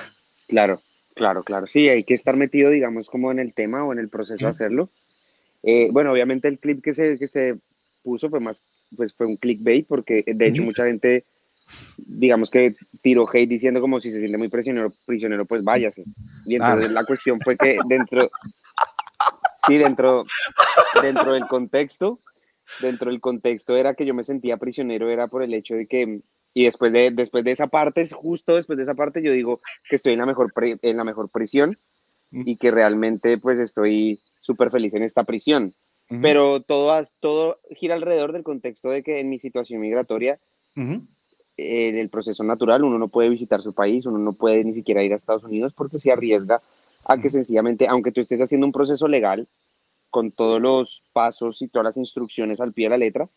Claro, 0.48 0.82
claro, 1.14 1.44
claro. 1.44 1.68
Sí, 1.68 1.90
hay 1.90 2.04
que 2.06 2.16
estar 2.16 2.36
metido, 2.36 2.72
digamos, 2.72 3.08
como 3.08 3.32
en 3.32 3.38
el 3.38 3.54
tema 3.54 3.86
o 3.86 3.94
en 3.94 4.00
el 4.00 4.10
proceso 4.10 4.46
de 4.46 4.52
hacerlo 4.52 4.90
eh, 5.64 5.90
bueno, 5.92 6.12
obviamente 6.12 6.48
el 6.48 6.60
clip 6.60 6.82
que 6.84 6.94
se, 6.94 7.18
que 7.18 7.28
se 7.28 7.56
puso 8.04 8.30
fue 8.30 8.40
más, 8.40 8.62
pues 8.96 9.14
fue 9.14 9.28
un 9.28 9.38
clickbait, 9.38 9.88
porque 9.88 10.24
de 10.26 10.48
hecho 10.48 10.64
mucha 10.64 10.86
gente 10.86 11.24
digamos 11.98 12.50
que 12.50 12.74
tiró 13.02 13.28
hate 13.32 13.48
diciendo 13.48 13.82
como 13.82 14.00
si 14.00 14.12
se 14.12 14.20
siente 14.20 14.38
muy 14.38 14.50
prisionero, 14.50 14.92
prisionero 15.06 15.46
pues 15.46 15.64
váyase. 15.64 16.04
Y 16.46 16.56
entonces 16.56 16.92
la 16.92 17.06
cuestión 17.06 17.40
fue 17.42 17.58
que 17.58 17.78
dentro, 17.88 18.30
sí, 19.68 19.78
dentro, 19.78 20.26
dentro 21.02 21.34
del 21.34 21.48
contexto, 21.48 22.20
dentro 22.82 23.12
del 23.12 23.22
contexto 23.22 23.76
era 23.76 23.94
que 23.94 24.06
yo 24.06 24.14
me 24.14 24.24
sentía 24.24 24.58
prisionero, 24.58 25.10
era 25.10 25.28
por 25.28 25.44
el 25.44 25.54
hecho 25.54 25.76
de 25.76 25.88
que, 25.88 26.22
y 26.54 26.66
después 26.66 26.92
de, 26.92 27.12
después 27.12 27.44
de 27.44 27.52
esa 27.52 27.68
parte, 27.68 28.08
justo 28.10 28.56
después 28.56 28.78
de 28.78 28.84
esa 28.84 28.96
parte, 28.96 29.22
yo 29.22 29.32
digo 29.32 29.62
que 29.90 29.96
estoy 29.96 30.14
en 30.14 30.20
la 30.20 30.26
mejor, 30.26 30.52
en 30.58 30.98
la 30.98 31.04
mejor 31.04 31.30
prisión 31.30 31.78
y 32.32 32.56
que 32.56 32.72
realmente 32.72 33.38
pues 33.38 33.60
estoy 33.60 34.20
súper 34.42 34.72
feliz 34.72 34.94
en 34.94 35.04
esta 35.04 35.24
prisión. 35.24 35.74
Pero 36.22 36.62
todo, 36.62 36.92
todo 37.22 37.60
gira 37.72 37.96
alrededor 37.96 38.34
del 38.34 38.44
contexto 38.44 38.90
de 38.90 39.02
que 39.02 39.22
en 39.22 39.30
mi 39.30 39.40
situación 39.40 39.80
migratoria, 39.80 40.40
en 40.76 41.08
el 41.58 42.10
proceso 42.10 42.44
natural, 42.44 42.84
uno 42.84 43.00
no 43.00 43.08
puede 43.08 43.30
visitar 43.30 43.62
su 43.62 43.74
país, 43.74 44.06
uno 44.06 44.18
no 44.18 44.34
puede 44.34 44.64
ni 44.64 44.74
siquiera 44.74 45.04
ir 45.04 45.14
a 45.14 45.16
Estados 45.16 45.44
Unidos 45.44 45.74
porque 45.74 46.00
se 46.00 46.12
arriesga 46.12 46.60
a 47.06 47.18
que 47.18 47.30
sencillamente, 47.30 47.88
aunque 47.88 48.12
tú 48.12 48.20
estés 48.20 48.42
haciendo 48.42 48.68
un 48.68 48.74
proceso 48.74 49.08
legal, 49.08 49.48
con 50.10 50.32
todos 50.32 50.62
los 50.62 51.02
pasos 51.14 51.62
y 51.62 51.70
todas 51.70 51.86
las 51.86 51.98
instrucciones 51.98 52.60
al 52.60 52.74
pie 52.74 52.86
de 52.86 52.90
la 52.90 52.98
letra, 52.98 53.28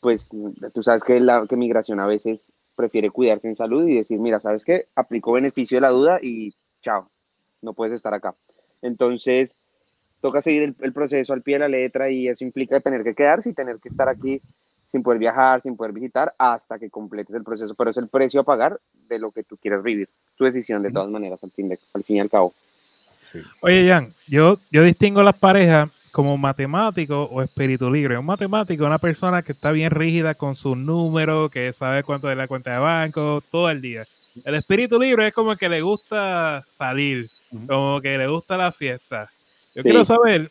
pues 0.00 0.28
tú 0.28 0.82
sabes 0.82 1.04
que 1.04 1.20
la 1.20 1.46
que 1.46 1.56
migración 1.56 2.00
a 2.00 2.06
veces 2.06 2.52
prefiere 2.74 3.10
cuidarse 3.10 3.48
en 3.48 3.56
salud 3.56 3.86
y 3.86 3.94
decir, 3.94 4.18
mira, 4.18 4.40
¿sabes 4.40 4.64
qué? 4.64 4.86
Aplico 4.96 5.32
beneficio 5.32 5.76
de 5.76 5.82
la 5.82 5.90
duda 5.90 6.18
y 6.20 6.52
chao, 6.82 7.08
no 7.64 7.72
puedes 7.72 7.94
estar 7.94 8.14
acá. 8.14 8.34
Entonces, 8.82 9.56
toca 10.20 10.42
seguir 10.42 10.74
el, 10.80 10.92
proceso 10.92 11.32
al 11.32 11.42
pie 11.42 11.56
de 11.56 11.60
la 11.60 11.68
letra 11.68 12.10
y 12.10 12.28
eso 12.28 12.44
implica 12.44 12.80
tener 12.80 13.02
que 13.02 13.14
quedarse 13.14 13.50
y 13.50 13.54
tener 13.54 13.78
que 13.78 13.88
estar 13.88 14.08
aquí 14.08 14.40
sin 14.90 15.02
poder 15.02 15.18
viajar, 15.18 15.60
sin 15.60 15.76
poder 15.76 15.92
visitar, 15.92 16.32
hasta 16.38 16.78
que 16.78 16.88
completes 16.88 17.34
el 17.34 17.42
proceso. 17.42 17.74
Pero 17.74 17.90
es 17.90 17.96
el 17.96 18.08
precio 18.08 18.40
a 18.40 18.44
pagar 18.44 18.80
de 19.08 19.18
lo 19.18 19.32
que 19.32 19.42
tú 19.42 19.56
quieras 19.56 19.82
vivir. 19.82 20.08
Tu 20.36 20.44
decisión, 20.44 20.82
de 20.82 20.92
todas 20.92 21.10
maneras, 21.10 21.42
al 21.42 21.50
fin, 21.50 21.76
al 21.94 22.04
fin 22.04 22.16
y 22.16 22.20
al 22.20 22.30
cabo. 22.30 22.52
Oye, 23.60 23.88
Jan, 23.88 24.12
yo, 24.28 24.58
yo 24.70 24.82
distingo 24.84 25.22
las 25.22 25.36
parejas 25.36 25.90
como 26.12 26.38
matemático 26.38 27.24
o 27.24 27.42
espíritu 27.42 27.90
libre. 27.90 28.16
Un 28.16 28.26
matemático 28.26 28.84
es 28.84 28.86
una 28.86 29.00
persona 29.00 29.42
que 29.42 29.50
está 29.50 29.72
bien 29.72 29.90
rígida 29.90 30.36
con 30.36 30.54
sus 30.54 30.76
números, 30.76 31.50
que 31.50 31.72
sabe 31.72 32.04
cuánto 32.04 32.30
es 32.30 32.36
la 32.36 32.46
cuenta 32.46 32.72
de 32.72 32.78
banco, 32.78 33.42
todo 33.50 33.68
el 33.68 33.80
día. 33.80 34.06
El 34.44 34.54
espíritu 34.54 34.98
libre 35.00 35.28
es 35.28 35.34
como 35.34 35.56
que 35.56 35.68
le 35.68 35.82
gusta 35.82 36.64
salir, 36.72 37.28
como 37.66 38.00
que 38.00 38.18
le 38.18 38.26
gusta 38.26 38.56
la 38.56 38.72
fiesta. 38.72 39.30
Yo 39.74 39.82
quiero 39.82 40.04
saber 40.04 40.50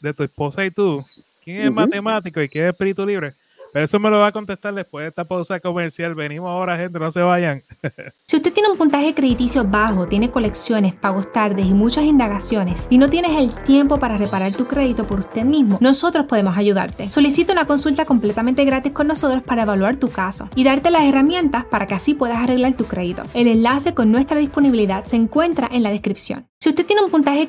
de 0.00 0.14
tu 0.14 0.22
esposa 0.22 0.64
y 0.64 0.70
tú, 0.70 1.04
¿quién 1.44 1.62
es 1.62 1.72
matemático 1.72 2.40
y 2.40 2.48
quién 2.48 2.64
es 2.64 2.70
espíritu 2.70 3.04
libre? 3.06 3.34
Pero 3.72 3.84
eso 3.84 3.98
me 3.98 4.10
lo 4.10 4.18
va 4.18 4.28
a 4.28 4.32
contestar 4.32 4.74
después 4.74 5.04
de 5.04 5.08
esta 5.08 5.24
pausa 5.24 5.60
comercial. 5.60 6.14
Venimos 6.14 6.48
ahora, 6.48 6.76
gente, 6.76 6.98
no 6.98 7.10
se 7.10 7.20
vayan. 7.20 7.62
si 8.26 8.36
usted 8.36 8.52
tiene 8.52 8.70
un 8.70 8.76
puntaje 8.76 9.14
crediticio 9.14 9.64
bajo, 9.64 10.06
tiene 10.06 10.30
colecciones, 10.30 10.94
pagos 10.94 11.30
tardes 11.32 11.66
y 11.66 11.74
muchas 11.74 12.04
indagaciones 12.04 12.86
y 12.90 12.98
no 12.98 13.10
tienes 13.10 13.38
el 13.40 13.54
tiempo 13.64 13.98
para 13.98 14.16
reparar 14.16 14.52
tu 14.54 14.66
crédito 14.66 15.06
por 15.06 15.20
usted 15.20 15.44
mismo, 15.44 15.78
nosotros 15.80 16.26
podemos 16.26 16.56
ayudarte. 16.56 17.10
Solicita 17.10 17.52
una 17.52 17.66
consulta 17.66 18.04
completamente 18.04 18.64
gratis 18.64 18.92
con 18.92 19.06
nosotros 19.06 19.42
para 19.42 19.62
evaluar 19.62 19.96
tu 19.96 20.10
caso 20.10 20.48
y 20.54 20.64
darte 20.64 20.90
las 20.90 21.04
herramientas 21.04 21.64
para 21.64 21.86
que 21.86 21.94
así 21.94 22.14
puedas 22.14 22.38
arreglar 22.38 22.76
tu 22.76 22.84
crédito. 22.84 23.22
El 23.34 23.48
enlace 23.48 23.94
con 23.94 24.10
nuestra 24.10 24.38
disponibilidad 24.38 25.04
se 25.04 25.16
encuentra 25.16 25.68
en 25.70 25.82
la 25.82 25.90
descripción. 25.90 26.46
Si 26.60 26.68
usted 26.68 26.86
tiene 26.86 27.02
un 27.02 27.10
puntaje 27.10 27.48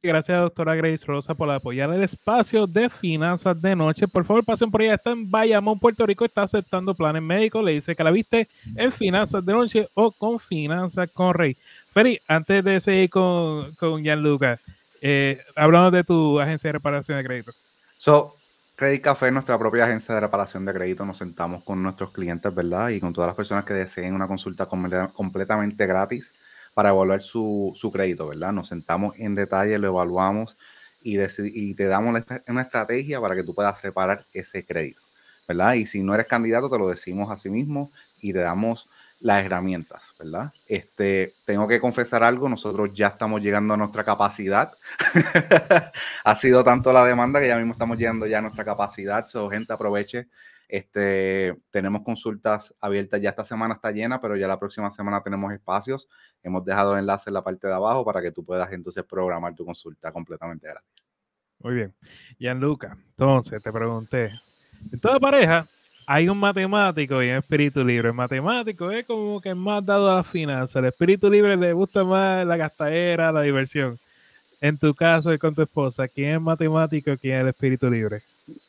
Gracias, 0.00 0.38
doctora 0.38 0.76
Grace 0.76 1.04
Rosa, 1.04 1.34
por 1.34 1.50
apoyar 1.50 1.92
el 1.92 2.04
espacio 2.04 2.68
de 2.68 2.88
finanzas 2.88 3.60
de 3.60 3.74
noche. 3.74 4.06
Por 4.06 4.24
favor, 4.24 4.44
pasen 4.44 4.70
por 4.70 4.80
allá. 4.80 4.94
Está 4.94 5.10
en 5.10 5.28
Bayamón, 5.28 5.80
Puerto 5.80 6.06
Rico. 6.06 6.24
Está 6.24 6.42
aceptando 6.42 6.94
planes 6.94 7.20
médicos. 7.20 7.64
Le 7.64 7.72
dice 7.72 7.96
que 7.96 8.04
la 8.04 8.12
viste 8.12 8.46
en 8.76 8.92
finanzas 8.92 9.44
de 9.44 9.52
noche 9.52 9.88
o 9.94 10.12
con 10.12 10.38
finanzas 10.38 11.10
con 11.10 11.34
Rey. 11.34 11.56
Feri, 11.92 12.20
antes 12.28 12.62
de 12.62 12.80
seguir 12.80 13.10
con, 13.10 13.72
con 13.72 14.00
Gianluca, 14.00 14.60
eh, 15.02 15.40
hablamos 15.56 15.90
de 15.90 16.04
tu 16.04 16.38
agencia 16.38 16.68
de 16.68 16.72
reparación 16.74 17.18
de 17.18 17.24
crédito. 17.24 17.52
So, 17.96 18.36
Credit 18.76 19.02
Café, 19.02 19.32
nuestra 19.32 19.58
propia 19.58 19.86
agencia 19.86 20.14
de 20.14 20.20
reparación 20.20 20.64
de 20.64 20.74
crédito, 20.74 21.04
nos 21.04 21.18
sentamos 21.18 21.64
con 21.64 21.82
nuestros 21.82 22.12
clientes, 22.12 22.54
¿verdad? 22.54 22.90
Y 22.90 23.00
con 23.00 23.12
todas 23.12 23.26
las 23.26 23.36
personas 23.36 23.64
que 23.64 23.74
deseen 23.74 24.14
una 24.14 24.28
consulta 24.28 24.66
completamente 24.66 25.86
gratis 25.86 26.30
para 26.78 26.90
evaluar 26.90 27.20
su, 27.20 27.72
su 27.74 27.90
crédito, 27.90 28.28
¿verdad? 28.28 28.52
Nos 28.52 28.68
sentamos 28.68 29.18
en 29.18 29.34
detalle, 29.34 29.80
lo 29.80 29.88
evaluamos 29.88 30.56
y, 31.02 31.16
te 31.74 31.84
damos 31.86 32.22
una 32.46 32.62
estrategia 32.62 33.20
para 33.20 33.34
que 33.34 33.42
tú 33.42 33.52
puedas 33.52 33.82
reparar 33.82 34.24
ese 34.32 34.64
crédito, 34.64 35.00
¿verdad? 35.48 35.74
Y 35.74 35.86
si 35.86 36.04
no 36.04 36.14
eres 36.14 36.28
candidato, 36.28 36.70
te 36.70 36.78
lo 36.78 36.88
decimos 36.88 37.32
a 37.32 37.36
sí 37.36 37.50
mismo 37.50 37.90
y 38.20 38.32
te 38.32 38.38
damos 38.38 38.88
las 39.18 39.44
herramientas, 39.44 40.14
¿verdad? 40.20 40.52
Este, 40.68 41.32
tengo 41.44 41.66
que 41.66 41.80
confesar 41.80 42.22
algo, 42.22 42.48
nosotros 42.48 42.94
ya 42.94 43.08
estamos 43.08 43.42
llegando 43.42 43.74
a 43.74 43.76
nuestra 43.76 44.04
capacidad. 44.04 44.70
ha 46.24 46.36
sido 46.36 46.62
tanto 46.62 46.92
la 46.92 47.04
demanda 47.04 47.40
que 47.40 47.48
ya 47.48 47.56
mismo 47.56 47.72
estamos 47.72 47.98
llegando 47.98 48.24
ya 48.24 48.38
a 48.38 48.42
nuestra 48.42 48.64
capacidad. 48.64 49.26
So, 49.26 49.50
gente, 49.50 49.72
aproveche 49.72 50.28
este, 50.68 51.58
tenemos 51.70 52.02
consultas 52.02 52.74
abiertas, 52.80 53.20
ya 53.20 53.30
esta 53.30 53.44
semana 53.44 53.74
está 53.74 53.90
llena, 53.90 54.20
pero 54.20 54.36
ya 54.36 54.46
la 54.46 54.60
próxima 54.60 54.90
semana 54.90 55.22
tenemos 55.22 55.52
espacios. 55.52 56.08
Hemos 56.42 56.64
dejado 56.64 56.92
el 56.92 57.00
enlace 57.00 57.30
en 57.30 57.34
la 57.34 57.42
parte 57.42 57.66
de 57.66 57.74
abajo 57.74 58.04
para 58.04 58.20
que 58.20 58.30
tú 58.30 58.44
puedas 58.44 58.70
entonces 58.72 59.02
programar 59.04 59.54
tu 59.54 59.64
consulta 59.64 60.12
completamente 60.12 60.68
gratis. 60.68 60.90
Muy 61.60 61.74
bien. 61.74 61.94
Gianluca, 62.38 62.96
entonces 63.10 63.62
te 63.62 63.72
pregunté, 63.72 64.30
en 64.92 65.00
toda 65.00 65.18
pareja 65.18 65.66
hay 66.06 66.28
un 66.28 66.38
matemático 66.38 67.22
y 67.22 67.30
un 67.30 67.36
espíritu 67.36 67.84
libre. 67.84 68.08
El 68.08 68.14
matemático 68.14 68.90
es 68.90 69.06
como 69.06 69.40
que 69.40 69.54
más 69.54 69.84
dado 69.84 70.10
a 70.10 70.16
la 70.16 70.24
finanza. 70.24 70.78
El 70.78 70.86
espíritu 70.86 71.28
libre 71.30 71.56
le 71.56 71.72
gusta 71.72 72.04
más 72.04 72.46
la 72.46 72.56
gastadera, 72.56 73.32
la 73.32 73.42
diversión. 73.42 73.98
En 74.60 74.78
tu 74.78 74.94
caso 74.94 75.32
y 75.32 75.38
con 75.38 75.54
tu 75.54 75.62
esposa, 75.62 76.08
¿quién 76.08 76.34
es 76.34 76.40
matemático 76.40 77.12
y 77.12 77.18
quién 77.18 77.34
es 77.36 77.40
el 77.42 77.48
espíritu 77.48 77.90
libre? 77.90 78.22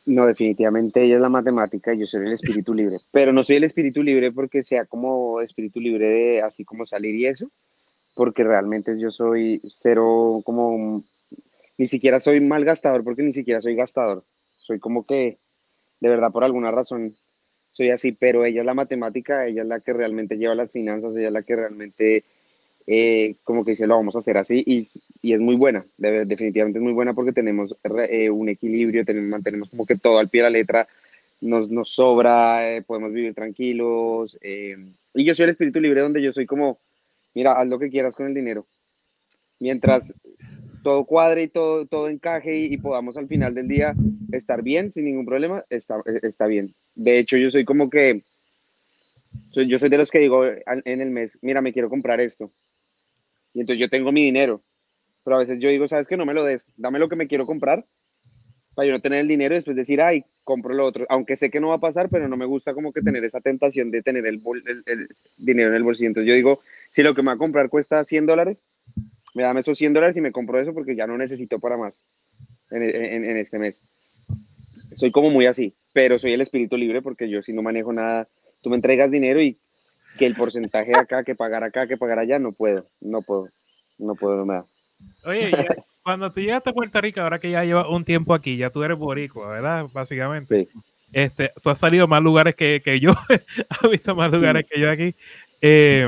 No, 0.05 0.25
definitivamente 0.25 1.03
ella 1.03 1.15
es 1.15 1.21
la 1.21 1.29
matemática 1.29 1.93
y 1.93 1.99
yo 1.99 2.07
soy 2.07 2.25
el 2.25 2.33
espíritu 2.33 2.73
libre. 2.73 2.97
Pero 3.11 3.31
no 3.31 3.43
soy 3.43 3.57
el 3.57 3.63
espíritu 3.63 4.03
libre 4.03 4.31
porque 4.31 4.63
sea 4.63 4.85
como 4.85 5.41
espíritu 5.41 5.79
libre 5.79 6.07
de 6.09 6.41
así 6.41 6.65
como 6.65 6.85
salir 6.85 7.15
y 7.15 7.27
eso, 7.27 7.49
porque 8.15 8.43
realmente 8.43 8.99
yo 8.99 9.11
soy 9.11 9.61
cero 9.67 10.41
como 10.43 11.03
ni 11.77 11.87
siquiera 11.87 12.19
soy 12.19 12.41
mal 12.41 12.65
gastador 12.65 13.03
porque 13.03 13.23
ni 13.23 13.33
siquiera 13.33 13.61
soy 13.61 13.75
gastador. 13.75 14.23
Soy 14.57 14.79
como 14.79 15.05
que 15.05 15.37
de 16.01 16.09
verdad 16.09 16.31
por 16.31 16.43
alguna 16.43 16.71
razón 16.71 17.15
soy 17.71 17.91
así, 17.91 18.11
pero 18.11 18.45
ella 18.45 18.61
es 18.61 18.65
la 18.65 18.73
matemática, 18.73 19.45
ella 19.45 19.61
es 19.61 19.67
la 19.67 19.79
que 19.79 19.93
realmente 19.93 20.37
lleva 20.37 20.55
las 20.55 20.71
finanzas, 20.71 21.15
ella 21.15 21.27
es 21.27 21.33
la 21.33 21.43
que 21.43 21.55
realmente 21.55 22.23
eh, 22.87 23.35
como 23.43 23.63
que 23.63 23.71
dice, 23.71 23.85
lo 23.85 23.95
vamos 23.95 24.15
a 24.15 24.19
hacer 24.19 24.37
así 24.37 24.63
y, 24.65 24.89
y 25.21 25.33
es 25.33 25.39
muy 25.39 25.55
buena, 25.55 25.85
definitivamente 25.97 26.79
es 26.79 26.83
muy 26.83 26.93
buena 26.93 27.13
porque 27.13 27.33
tenemos 27.33 27.75
eh, 28.09 28.29
un 28.29 28.47
equilibrio, 28.47 29.03
tenemos, 29.03 29.29
mantenemos 29.29 29.69
como 29.69 29.85
que 29.85 29.97
todo 29.97 30.17
al 30.17 30.29
pie 30.29 30.41
de 30.41 30.49
la 30.49 30.57
letra, 30.57 30.87
nos, 31.41 31.69
nos 31.69 31.89
sobra, 31.89 32.73
eh, 32.73 32.81
podemos 32.81 33.11
vivir 33.11 33.33
tranquilos. 33.33 34.37
y 34.41 35.23
yo 35.23 35.35
soy 35.35 35.43
el 35.45 35.49
espíritu 35.51 35.79
libre 35.81 36.01
donde 36.01 36.21
yo 36.21 36.31
soy 36.31 36.45
como, 36.45 36.77
mira, 37.33 37.53
haz 37.53 37.67
lo 37.67 37.79
que 37.79 37.89
quieras 37.89 38.15
con 38.15 38.27
el 38.27 38.33
dinero. 38.33 38.65
Mientras 39.59 40.13
todo 40.83 41.03
cuadre 41.03 41.43
y 41.43 41.47
todo, 41.49 41.85
todo 41.85 42.07
encaje 42.07 42.57
y, 42.57 42.77
podamos 42.77 43.17
al 43.17 43.27
final 43.27 43.53
del 43.53 43.67
día 43.67 43.93
estar 44.31 44.61
bien 44.63 44.91
sin 44.91 45.05
ningún 45.05 45.25
problema, 45.25 45.65
está, 45.69 46.01
está 46.23 46.47
bien. 46.47 46.73
De 46.95 47.19
hecho, 47.19 47.35
yo 47.35 47.51
soy 47.51 47.65
como 47.65 47.89
que, 47.89 48.21
yo 49.53 49.79
soy 49.79 49.89
de 49.89 49.97
los 49.97 50.11
que 50.11 50.19
digo 50.19 50.45
en 50.45 51.01
el 51.01 51.09
mes, 51.09 51.37
mira, 51.41 51.61
me 51.61 51.73
quiero 51.73 51.89
comprar 51.89 52.21
esto 52.21 52.51
y 53.53 53.61
entonces 53.61 53.79
yo 53.81 53.89
tengo 53.89 54.11
mi 54.11 54.23
dinero. 54.23 54.61
Pero 55.29 55.37
a 55.37 55.41
veces 55.41 55.59
yo 55.59 55.69
digo, 55.69 55.87
¿sabes 55.87 56.07
qué? 56.07 56.17
No 56.17 56.25
me 56.25 56.33
lo 56.33 56.43
des, 56.43 56.65
dame 56.75 56.97
lo 56.97 57.07
que 57.07 57.15
me 57.15 57.27
quiero 57.27 57.45
comprar 57.45 57.85
para 58.73 58.87
yo 58.87 58.93
no 58.93 58.99
tener 58.99 59.19
el 59.19 59.27
dinero 59.27 59.53
y 59.53 59.57
después 59.57 59.77
decir, 59.77 60.01
ay, 60.01 60.23
compro 60.43 60.73
lo 60.73 60.87
otro. 60.87 61.05
Aunque 61.07 61.35
sé 61.35 61.51
que 61.51 61.59
no 61.59 61.67
va 61.67 61.75
a 61.75 61.79
pasar, 61.79 62.09
pero 62.09 62.27
no 62.27 62.35
me 62.35 62.47
gusta 62.47 62.73
como 62.73 62.91
que 62.91 63.03
tener 63.03 63.23
esa 63.23 63.39
tentación 63.39 63.91
de 63.91 64.01
tener 64.01 64.25
el, 64.25 64.41
el, 64.87 65.07
dinero 65.37 65.69
en 65.69 65.75
el 65.75 65.83
bolsillo. 65.83 66.07
Entonces 66.07 66.27
yo 66.27 66.33
digo, 66.33 66.61
si 66.91 67.03
lo 67.03 67.13
que 67.13 67.21
me 67.21 67.27
va 67.27 67.33
a 67.33 67.37
comprar 67.37 67.69
cuesta 67.69 68.03
100 68.03 68.25
dólares, 68.25 68.63
me 69.35 69.43
dame 69.43 69.59
esos 69.59 69.77
100 69.77 69.93
dólares 69.93 70.17
y 70.17 70.21
me 70.21 70.31
compro 70.31 70.59
eso 70.59 70.73
porque 70.73 70.95
ya 70.95 71.05
no 71.05 71.15
necesito 71.15 71.59
para 71.59 71.77
más 71.77 72.01
en, 72.71 72.81
en, 72.81 73.25
en 73.25 73.37
este 73.37 73.59
mes. 73.59 73.83
Soy 74.95 75.11
como 75.11 75.29
muy 75.29 75.45
así, 75.45 75.75
pero 75.93 76.17
soy 76.17 76.33
el 76.33 76.41
espíritu 76.41 76.75
libre 76.75 77.03
porque 77.03 77.29
yo 77.29 77.43
si 77.43 77.53
no 77.53 77.61
manejo 77.61 77.93
nada, 77.93 78.27
tú 78.63 78.71
me 78.71 78.77
entregas 78.77 79.11
dinero 79.11 79.39
y 79.39 79.59
que 80.17 80.25
el 80.25 80.33
porcentaje 80.33 80.89
de 80.89 80.97
acá, 80.97 81.23
que 81.23 81.35
pagar 81.35 81.63
acá, 81.63 81.85
que 81.85 81.97
pagar 81.97 82.17
allá, 82.17 82.39
no 82.39 82.51
puedo, 82.51 82.83
no 82.99 83.21
puedo, 83.21 83.47
no 83.99 84.15
puedo, 84.15 84.37
no 84.37 84.45
me 84.47 84.55
da. 84.55 84.65
Oye, 85.25 85.51
cuando 86.03 86.31
tú 86.31 86.39
llegaste 86.39 86.69
a 86.69 86.73
Puerto 86.73 87.01
Rico, 87.01 87.21
ahora 87.21 87.39
que 87.39 87.51
ya 87.51 87.63
llevas 87.63 87.87
un 87.87 88.03
tiempo 88.03 88.33
aquí, 88.33 88.57
ya 88.57 88.69
tú 88.69 88.83
eres 88.83 88.97
boricua, 88.97 89.51
¿verdad? 89.51 89.85
Básicamente. 89.93 90.65
Sí. 90.65 90.79
Este, 91.11 91.51
tú 91.61 91.69
has 91.69 91.79
salido 91.79 92.05
a 92.05 92.07
más 92.07 92.21
lugares 92.21 92.55
que, 92.55 92.81
que 92.83 92.99
yo, 92.99 93.11
has 93.69 93.89
visto 93.89 94.15
más 94.15 94.31
lugares 94.31 94.65
que 94.69 94.79
yo 94.79 94.89
aquí. 94.89 95.13
Eh, 95.61 96.07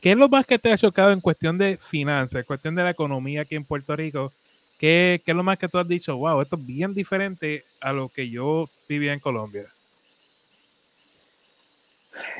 ¿Qué 0.00 0.12
es 0.12 0.16
lo 0.16 0.28
más 0.28 0.46
que 0.46 0.58
te 0.58 0.72
ha 0.72 0.78
chocado 0.78 1.12
en 1.12 1.20
cuestión 1.20 1.58
de 1.58 1.76
finanzas, 1.76 2.40
en 2.40 2.44
cuestión 2.44 2.74
de 2.74 2.82
la 2.82 2.90
economía 2.90 3.42
aquí 3.42 3.54
en 3.54 3.64
Puerto 3.64 3.94
Rico? 3.94 4.32
¿Qué, 4.78 5.20
qué 5.24 5.30
es 5.30 5.36
lo 5.36 5.44
más 5.44 5.58
que 5.58 5.68
tú 5.68 5.78
has 5.78 5.86
dicho? 5.86 6.16
Wow, 6.16 6.40
esto 6.40 6.56
es 6.56 6.66
bien 6.66 6.92
diferente 6.92 7.64
a 7.80 7.92
lo 7.92 8.08
que 8.08 8.28
yo 8.28 8.68
vivía 8.88 9.12
en 9.12 9.20
Colombia. 9.20 9.66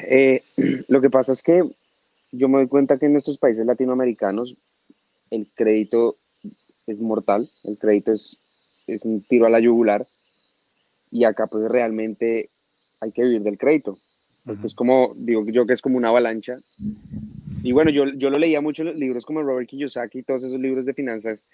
Eh, 0.09 0.43
lo 0.89 1.01
que 1.01 1.11
pasa 1.11 1.33
es 1.33 1.43
que 1.43 1.63
yo 2.33 2.49
me 2.49 2.59
doy 2.59 2.69
cuenta 2.69 2.99
que 2.99 3.07
en 3.07 3.13
nuestros 3.13 3.39
países 3.39 3.65
latinoamericanos 3.65 4.57
el 5.33 5.49
crédito 5.55 6.17
es 6.87 7.01
mortal, 7.01 7.49
el 7.65 7.79
crédito 7.79 8.13
es, 8.13 8.39
es 8.87 9.01
un 9.03 9.23
tiro 9.23 9.47
a 9.47 9.51
la 9.51 9.61
yugular 9.61 10.07
y 11.11 11.25
acá 11.25 11.47
pues 11.47 11.69
realmente 11.69 12.51
hay 13.01 13.13
que 13.13 13.25
vivir 13.25 13.43
del 13.43 13.59
crédito. 13.59 13.99
Porque 14.45 14.67
es 14.67 14.75
como, 14.75 15.15
digo 15.17 15.45
yo 15.47 15.67
que 15.67 15.73
es 15.73 15.81
como 15.81 15.97
una 15.97 16.09
avalancha. 16.09 16.59
Y 17.63 17.73
bueno, 17.73 17.91
yo, 17.91 18.07
yo 18.07 18.29
lo 18.29 18.39
leía 18.39 18.61
mucho 18.61 18.83
en 18.83 18.89
los 18.89 18.97
libros 18.97 19.25
como 19.25 19.43
Robert 19.43 19.69
Kiyosaki 19.69 20.19
y 20.19 20.23
todos 20.23 20.43
esos 20.43 20.61
libros 20.61 20.85
de 20.85 20.95
finanzas 20.95 21.45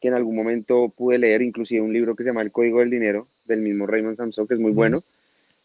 que 0.00 0.08
en 0.08 0.14
algún 0.14 0.34
momento 0.34 0.88
pude 0.88 1.18
leer, 1.18 1.40
inclusive 1.40 1.80
un 1.80 1.92
libro 1.92 2.16
que 2.16 2.24
se 2.24 2.30
llama 2.30 2.42
El 2.42 2.50
Código 2.50 2.80
del 2.80 2.90
Dinero, 2.90 3.28
del 3.46 3.60
mismo 3.60 3.86
Raymond 3.86 4.16
Samson, 4.16 4.48
que 4.48 4.54
es 4.54 4.60
muy 4.60 4.72
bueno, 4.72 5.02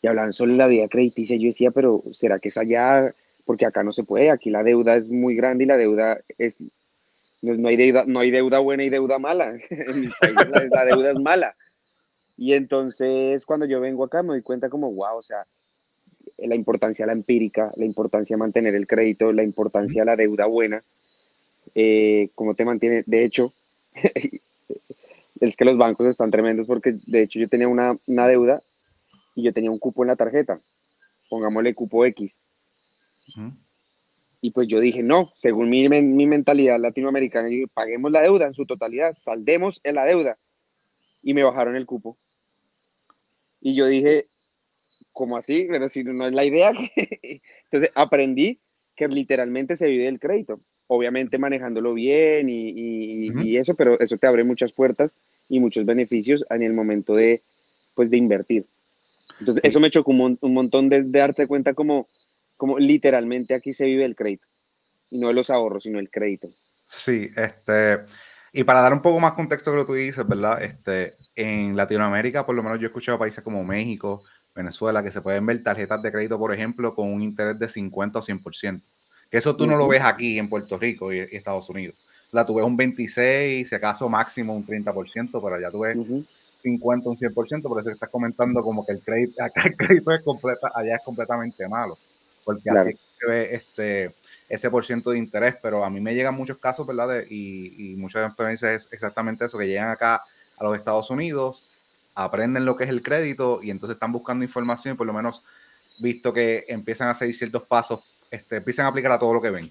y 0.04 0.08
hablaban 0.08 0.34
sobre 0.34 0.56
la 0.56 0.68
vida 0.68 0.88
crediticia. 0.88 1.36
Yo 1.36 1.48
decía, 1.48 1.72
pero 1.72 2.04
¿será 2.14 2.38
que 2.38 2.50
es 2.50 2.58
allá? 2.58 3.12
Porque 3.46 3.66
acá 3.66 3.82
no 3.82 3.92
se 3.92 4.04
puede, 4.04 4.30
aquí 4.30 4.52
la 4.52 4.64
deuda 4.64 4.96
es 4.96 5.10
muy 5.10 5.36
grande 5.36 5.64
y 5.64 5.68
la 5.68 5.78
deuda 5.78 6.22
es, 6.38 6.58
no, 7.48 7.56
no 7.56 7.68
hay, 7.70 7.76
deuda, 7.78 8.04
no 8.06 8.20
hay 8.20 8.32
deuda 8.32 8.60
buena 8.60 8.84
y 8.84 8.90
deuda 8.90 9.20
mala. 9.20 9.58
en 9.70 10.02
mi 10.02 10.08
país 10.08 10.36
la, 10.72 10.86
deuda 10.86 11.12
es 11.12 11.20
mala. 11.20 11.56
Y 12.38 12.54
entonces 12.54 13.46
cuando 13.46 13.66
yo 13.66 13.80
vengo 13.80 14.04
acá 14.04 14.22
me 14.22 14.30
doy 14.30 14.42
cuenta 14.42 14.70
como, 14.70 14.92
wow, 14.92 15.18
o 15.18 15.24
sea, 15.24 15.46
la 16.38 16.56
importancia 16.56 17.04
de 17.06 17.08
la 17.08 17.18
empírica, 17.18 17.72
la 17.76 17.86
importancia 17.86 18.36
de 18.36 18.40
mantener 18.40 18.76
el 18.76 18.88
crédito, 18.88 19.32
la 19.34 19.44
importancia 19.44 20.02
de 20.02 20.06
la 20.06 20.16
deuda 20.16 20.46
buena, 20.46 20.84
eh, 21.74 22.30
cómo 22.36 22.54
te 22.54 22.66
mantiene. 22.66 23.04
De 23.06 23.24
hecho, 23.24 23.54
es 25.42 25.58
que 25.58 25.66
los 25.66 25.78
bancos 25.78 26.08
están 26.08 26.32
tremendos 26.32 26.68
porque 26.68 26.96
de 27.08 27.24
hecho 27.24 27.40
yo 27.40 27.48
tenía 27.48 27.68
una, 27.68 27.98
una 28.06 28.28
deuda 28.28 28.62
y 29.36 29.44
yo 29.44 29.54
tenía 29.54 29.72
un 29.72 29.80
cupo 29.80 30.04
en 30.04 30.10
la 30.10 30.16
tarjeta, 30.16 30.60
pongámosle 31.30 31.74
cupo 31.74 32.06
X. 32.06 32.38
Y 34.42 34.52
pues 34.52 34.68
yo 34.68 34.80
dije, 34.80 35.02
no, 35.02 35.32
según 35.38 35.70
mi, 35.70 35.88
mi 35.90 36.26
mentalidad 36.28 36.80
latinoamericana, 36.80 37.50
yo 37.50 37.56
dije, 37.56 37.68
paguemos 37.74 38.12
la 38.12 38.22
deuda 38.22 38.46
en 38.48 38.54
su 38.54 38.66
totalidad, 38.66 39.16
saldemos 39.18 39.82
en 39.84 39.96
la 39.96 40.06
deuda. 40.06 40.38
Y 41.24 41.34
me 41.34 41.44
bajaron 41.44 41.76
el 41.76 41.86
cupo. 41.86 42.18
Y 43.62 43.76
yo 43.76 43.88
dije, 43.88 44.28
¿cómo 45.12 45.38
así? 45.38 45.68
Pero 45.70 45.90
si 45.90 46.04
no 46.04 46.28
es 46.28 46.34
la 46.34 46.46
idea. 46.46 46.72
Entonces 47.72 47.92
aprendí 47.96 48.60
que 48.96 49.08
literalmente 49.08 49.76
se 49.76 49.88
vive 49.88 50.06
del 50.06 50.20
crédito. 50.20 50.60
Obviamente 50.88 51.38
manejándolo 51.38 51.94
bien 51.94 52.50
y, 52.50 52.70
y- 52.70 53.58
eso, 53.58 53.76
pero 53.76 54.00
eso 54.00 54.18
te 54.18 54.28
abre 54.28 54.44
muchas 54.44 54.72
puertas 54.72 55.16
y 55.50 55.60
muchos 55.60 55.86
beneficios 55.86 56.46
en 56.50 56.62
el 56.64 56.74
momento 56.74 57.16
de, 57.16 57.42
pues, 57.96 58.10
de 58.10 58.18
invertir. 58.18 58.66
Entonces, 59.40 59.62
Sí. 59.64 59.68
eso 59.68 59.80
me 59.80 59.92
chocó 59.92 60.12
un, 60.12 60.38
un 60.40 60.54
montón 60.54 60.88
de, 60.90 61.04
de 61.04 61.20
darte 61.20 61.46
cuenta 61.48 61.74
como, 61.74 62.08
como 62.58 62.80
literalmente 62.80 63.54
aquí 63.54 63.74
se 63.74 63.86
vive 63.86 64.04
el 64.04 64.16
crédito. 64.16 64.48
Y 65.10 65.20
no 65.20 65.28
de 65.28 65.34
los 65.34 65.50
ahorros, 65.50 65.84
sino 65.84 66.00
el 66.00 66.10
crédito. 66.10 66.50
Sí, 66.90 67.30
este, 67.36 68.00
y 68.52 68.64
para 68.64 68.82
dar 68.82 68.94
un 68.94 69.02
poco 69.02 69.20
más 69.20 69.34
contexto 69.34 69.72
a 69.72 69.76
lo 69.76 69.82
que 69.82 69.88
tú 69.88 69.94
dices, 69.94 70.28
¿verdad? 70.28 70.62
Este, 70.62 71.14
en 71.36 71.78
Latinoamérica, 71.78 72.46
por 72.46 72.56
lo 72.56 72.64
menos 72.64 72.80
yo 72.80 72.86
he 72.86 72.88
escuchado 72.88 73.20
países 73.20 73.44
como 73.44 73.64
México, 73.64 74.24
Venezuela, 74.56 75.04
que 75.04 75.12
se 75.12 75.22
pueden 75.22 75.46
ver 75.46 75.64
tarjetas 75.64 76.02
de 76.02 76.12
crédito, 76.12 76.40
por 76.40 76.54
ejemplo, 76.54 76.96
con 76.96 77.14
un 77.14 77.22
interés 77.22 77.60
de 77.60 77.70
50 77.70 78.20
o 78.20 78.22
100%. 78.22 78.82
Que 79.30 79.38
eso 79.38 79.56
tú 79.56 79.68
no 79.68 79.78
lo 79.78 79.88
ves 79.88 80.02
aquí 80.02 80.40
en 80.40 80.50
Puerto 80.50 80.78
Rico 80.78 81.14
y, 81.14 81.18
y 81.18 81.36
Estados 81.36 81.70
Unidos. 81.70 81.96
La 82.32 82.46
tú 82.46 82.56
ves 82.56 82.66
un 82.66 82.76
26, 82.76 83.68
si 83.68 83.76
acaso 83.76 84.10
máximo 84.10 84.56
un 84.56 84.66
30%, 84.66 85.42
pero 85.42 85.56
allá 85.56 85.70
tú 85.70 85.82
ves 85.82 85.98
Ujú. 85.98 86.26
50, 86.62 87.10
un 87.10 87.18
100%, 87.18 87.62
por 87.64 87.80
eso 87.80 87.90
estás 87.90 88.10
comentando 88.10 88.62
como 88.62 88.86
que 88.86 88.94
el 88.94 89.02
crédito, 89.02 89.44
acá 89.44 89.62
el 89.66 89.76
crédito 89.78 90.12
es 90.12 90.24
completa, 90.24 90.72
allá 90.74 90.96
es 90.96 91.02
completamente 91.04 91.68
malo, 91.68 91.98
porque 92.48 92.62
Claro. 92.70 92.90
así 92.90 92.98
se 93.20 93.28
ve 93.28 93.56
este, 93.56 94.12
ese 94.48 94.70
por 94.70 94.86
ciento 94.86 95.12
de 95.12 95.18
interés, 95.18 95.56
pero 95.62 95.84
a 95.84 95.90
mí 95.90 96.00
me 96.00 96.16
llegan 96.16 96.34
muchos 96.34 96.58
casos, 96.58 96.88
¿verdad? 96.88 97.10
De- 97.10 97.28
y, 97.30 97.92
y 97.92 97.96
muchas 97.98 98.26
experiencias 98.26 98.86
es 98.86 98.94
exactamente 98.94 99.44
eso, 99.46 99.58
que 99.58 99.68
llegan 99.68 99.90
acá 99.90 100.24
a 100.58 100.64
los 100.64 100.78
Estados 100.78 101.10
Unidos, 101.10 101.64
aprenden 102.16 102.64
lo 102.66 102.76
que 102.78 102.86
es 102.86 102.90
el 102.90 103.04
crédito 103.04 103.60
y 103.62 103.70
entonces 103.70 103.96
están 103.96 104.14
buscando 104.14 104.46
información 104.46 104.94
y 104.94 104.98
por 104.98 105.06
lo 105.06 105.14
menos 105.14 105.44
visto 106.00 106.32
que 106.32 106.64
empiezan 106.70 107.10
a 107.10 107.14
seguir 107.14 107.36
ciertos 107.36 107.64
pasos, 107.64 108.00
este, 108.32 108.58
empiezan 108.58 108.86
a 108.86 108.90
aplicar 108.90 109.12
a 109.12 109.20
todo 109.20 109.34
lo 109.34 109.42
que 109.42 109.50
ven, 109.50 109.70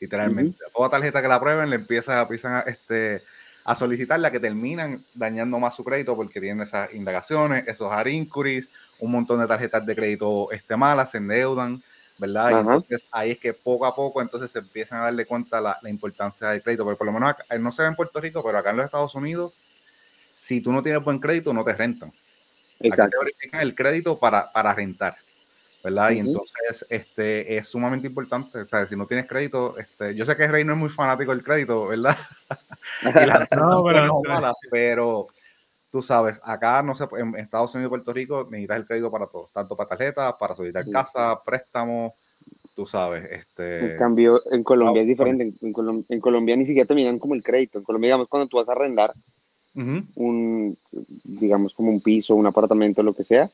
literalmente. 0.00 0.58
A 0.68 0.72
toda 0.76 0.90
tarjeta 0.90 1.22
que 1.22 1.28
la 1.28 1.36
aprueben 1.36 1.70
le 1.70 1.76
empiezan, 1.76 2.18
empiezan 2.18 2.54
a, 2.54 2.60
este, 2.62 3.22
a 3.64 3.76
solicitarla 3.76 4.32
que 4.32 4.40
terminan 4.40 5.00
dañando 5.14 5.58
más 5.60 5.76
su 5.76 5.84
crédito 5.84 6.16
porque 6.16 6.40
tienen 6.40 6.66
esas 6.66 6.92
indagaciones, 6.92 7.68
esos 7.68 7.92
hard 7.92 8.08
inquiries, 8.08 8.68
un 9.00 9.12
montón 9.12 9.38
de 9.40 9.46
tarjetas 9.46 9.86
de 9.86 9.94
crédito 9.94 10.50
este, 10.50 10.76
malas, 10.76 11.12
se 11.12 11.18
endeudan, 11.18 11.80
¿verdad? 12.18 12.50
Y 12.50 12.54
Ajá. 12.54 12.60
entonces 12.60 13.04
ahí 13.12 13.30
es 13.30 13.38
que 13.38 13.52
poco 13.52 13.86
a 13.86 13.94
poco 13.94 14.20
entonces 14.20 14.50
se 14.50 14.58
empiezan 14.58 15.00
a 15.00 15.04
darle 15.04 15.24
cuenta 15.24 15.60
la, 15.60 15.78
la 15.82 15.88
importancia 15.90 16.48
del 16.50 16.62
crédito, 16.62 16.84
porque 16.84 16.98
por 16.98 17.06
lo 17.06 17.12
menos 17.12 17.30
acá, 17.30 17.44
no 17.58 17.72
se 17.72 17.82
ve 17.82 17.88
en 17.88 17.94
Puerto 17.96 18.20
Rico, 18.20 18.42
pero 18.44 18.58
acá 18.58 18.70
en 18.70 18.76
los 18.76 18.86
Estados 18.86 19.14
Unidos, 19.14 19.52
si 20.36 20.60
tú 20.60 20.72
no 20.72 20.82
tienes 20.82 21.02
buen 21.02 21.18
crédito, 21.18 21.52
no 21.52 21.64
te 21.64 21.72
rentan. 21.74 22.08
Aquí 22.10 22.16
te 22.80 22.88
Exacto. 22.88 23.18
verifican 23.20 23.60
el 23.60 23.74
crédito 23.74 24.18
para, 24.18 24.52
para 24.52 24.72
rentar, 24.74 25.16
¿verdad? 25.82 26.10
Y 26.10 26.20
Ujú. 26.20 26.28
entonces 26.30 26.86
este, 26.90 27.56
es 27.56 27.68
sumamente 27.68 28.06
importante, 28.06 28.58
o 28.58 28.66
sea, 28.66 28.86
si 28.86 28.94
no 28.96 29.06
tienes 29.06 29.26
crédito, 29.28 29.76
este, 29.78 30.14
yo 30.14 30.24
sé 30.24 30.36
que 30.36 30.46
Rey 30.46 30.64
no 30.64 30.72
es 30.74 30.78
muy 30.78 30.88
fanático 30.90 31.32
del 31.32 31.42
crédito, 31.44 31.86
¿verdad? 31.88 32.16
Y 33.02 33.26
las 33.26 33.50
No, 33.52 33.70
no, 33.70 33.84
pero- 33.84 34.22
malas, 34.22 34.54
pero 34.70 35.28
tú 35.90 36.02
sabes, 36.02 36.40
acá 36.42 36.82
no 36.82 36.94
sé, 36.94 37.04
en 37.18 37.36
Estados 37.36 37.74
Unidos 37.74 37.88
y 37.88 37.90
Puerto 37.90 38.12
Rico 38.12 38.46
necesitas 38.50 38.76
el 38.78 38.86
crédito 38.86 39.10
para 39.10 39.26
todo, 39.26 39.48
tanto 39.52 39.76
para 39.76 39.88
tarjetas, 39.88 40.34
para 40.38 40.54
solicitar 40.54 40.84
Sí. 40.84 40.90
casa, 40.90 41.40
préstamos, 41.44 42.12
tú 42.74 42.86
sabes, 42.86 43.24
este... 43.30 43.92
En 43.92 43.98
cambio, 43.98 44.42
en 44.50 44.62
Colombia 44.64 45.00
ah, 45.00 45.02
es 45.02 45.08
diferente. 45.08 45.44
En, 45.44 45.54
en 45.60 45.72
Colom- 45.72 46.04
en 46.08 46.20
Colombia 46.20 46.56
ni 46.56 46.66
siquiera 46.66 46.86
te 46.86 46.94
miran 46.94 47.18
como 47.18 47.34
el 47.34 47.42
crédito. 47.42 47.78
En 47.78 47.84
Colombia, 47.84 48.08
digamos, 48.08 48.28
cuando 48.28 48.48
tú 48.48 48.56
vas 48.56 48.68
a 48.68 48.72
arrendar 48.72 49.14
un, 49.74 50.76
digamos, 51.24 51.74
como 51.74 51.90
un 51.90 52.00
piso, 52.00 52.34
un 52.34 52.46
apartamento, 52.46 53.02
lo 53.02 53.12
que 53.14 53.24
sea, 53.24 53.48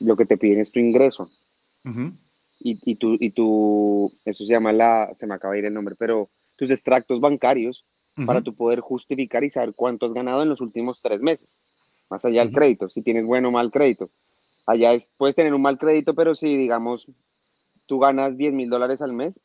lo 0.00 0.16
que 0.16 0.26
te 0.26 0.36
piden 0.36 0.60
es 0.60 0.70
tu 0.72 0.80
ingreso. 0.80 1.30
Y, 2.64 2.78
y, 2.84 2.94
tú, 2.96 3.16
y 3.18 3.30
tú, 3.30 4.12
eso 4.24 4.44
se 4.44 4.52
llama 4.52 4.72
la, 4.72 5.12
se 5.16 5.26
me 5.26 5.34
acaba 5.34 5.54
de 5.54 5.60
ir 5.60 5.64
el 5.66 5.74
nombre, 5.74 5.94
pero 5.98 6.28
tus 6.56 6.70
extractos 6.70 7.20
bancarios 7.20 7.84
para 8.26 8.42
tu 8.42 8.54
poder 8.54 8.80
justificar 8.80 9.44
y 9.44 9.50
saber 9.50 9.74
cuánto 9.74 10.06
has 10.06 10.12
ganado 10.12 10.42
en 10.42 10.48
los 10.48 10.60
últimos 10.60 11.00
tres 11.00 11.20
meses. 11.20 11.58
Más 12.10 12.24
allá 12.24 12.44
del 12.44 12.52
crédito, 12.52 12.88
si 12.88 13.02
tienes 13.02 13.24
bueno 13.24 13.48
o 13.48 13.52
mal 13.52 13.70
crédito. 13.70 14.10
Allá 14.66 14.92
es, 14.92 15.10
puedes 15.16 15.34
tener 15.34 15.54
un 15.54 15.62
mal 15.62 15.78
crédito, 15.78 16.14
pero 16.14 16.34
si, 16.34 16.56
digamos, 16.56 17.06
tú 17.86 17.98
ganas 17.98 18.36
10 18.36 18.52
mil 18.52 18.68
dólares 18.68 19.02
al 19.02 19.12
mes 19.12 19.40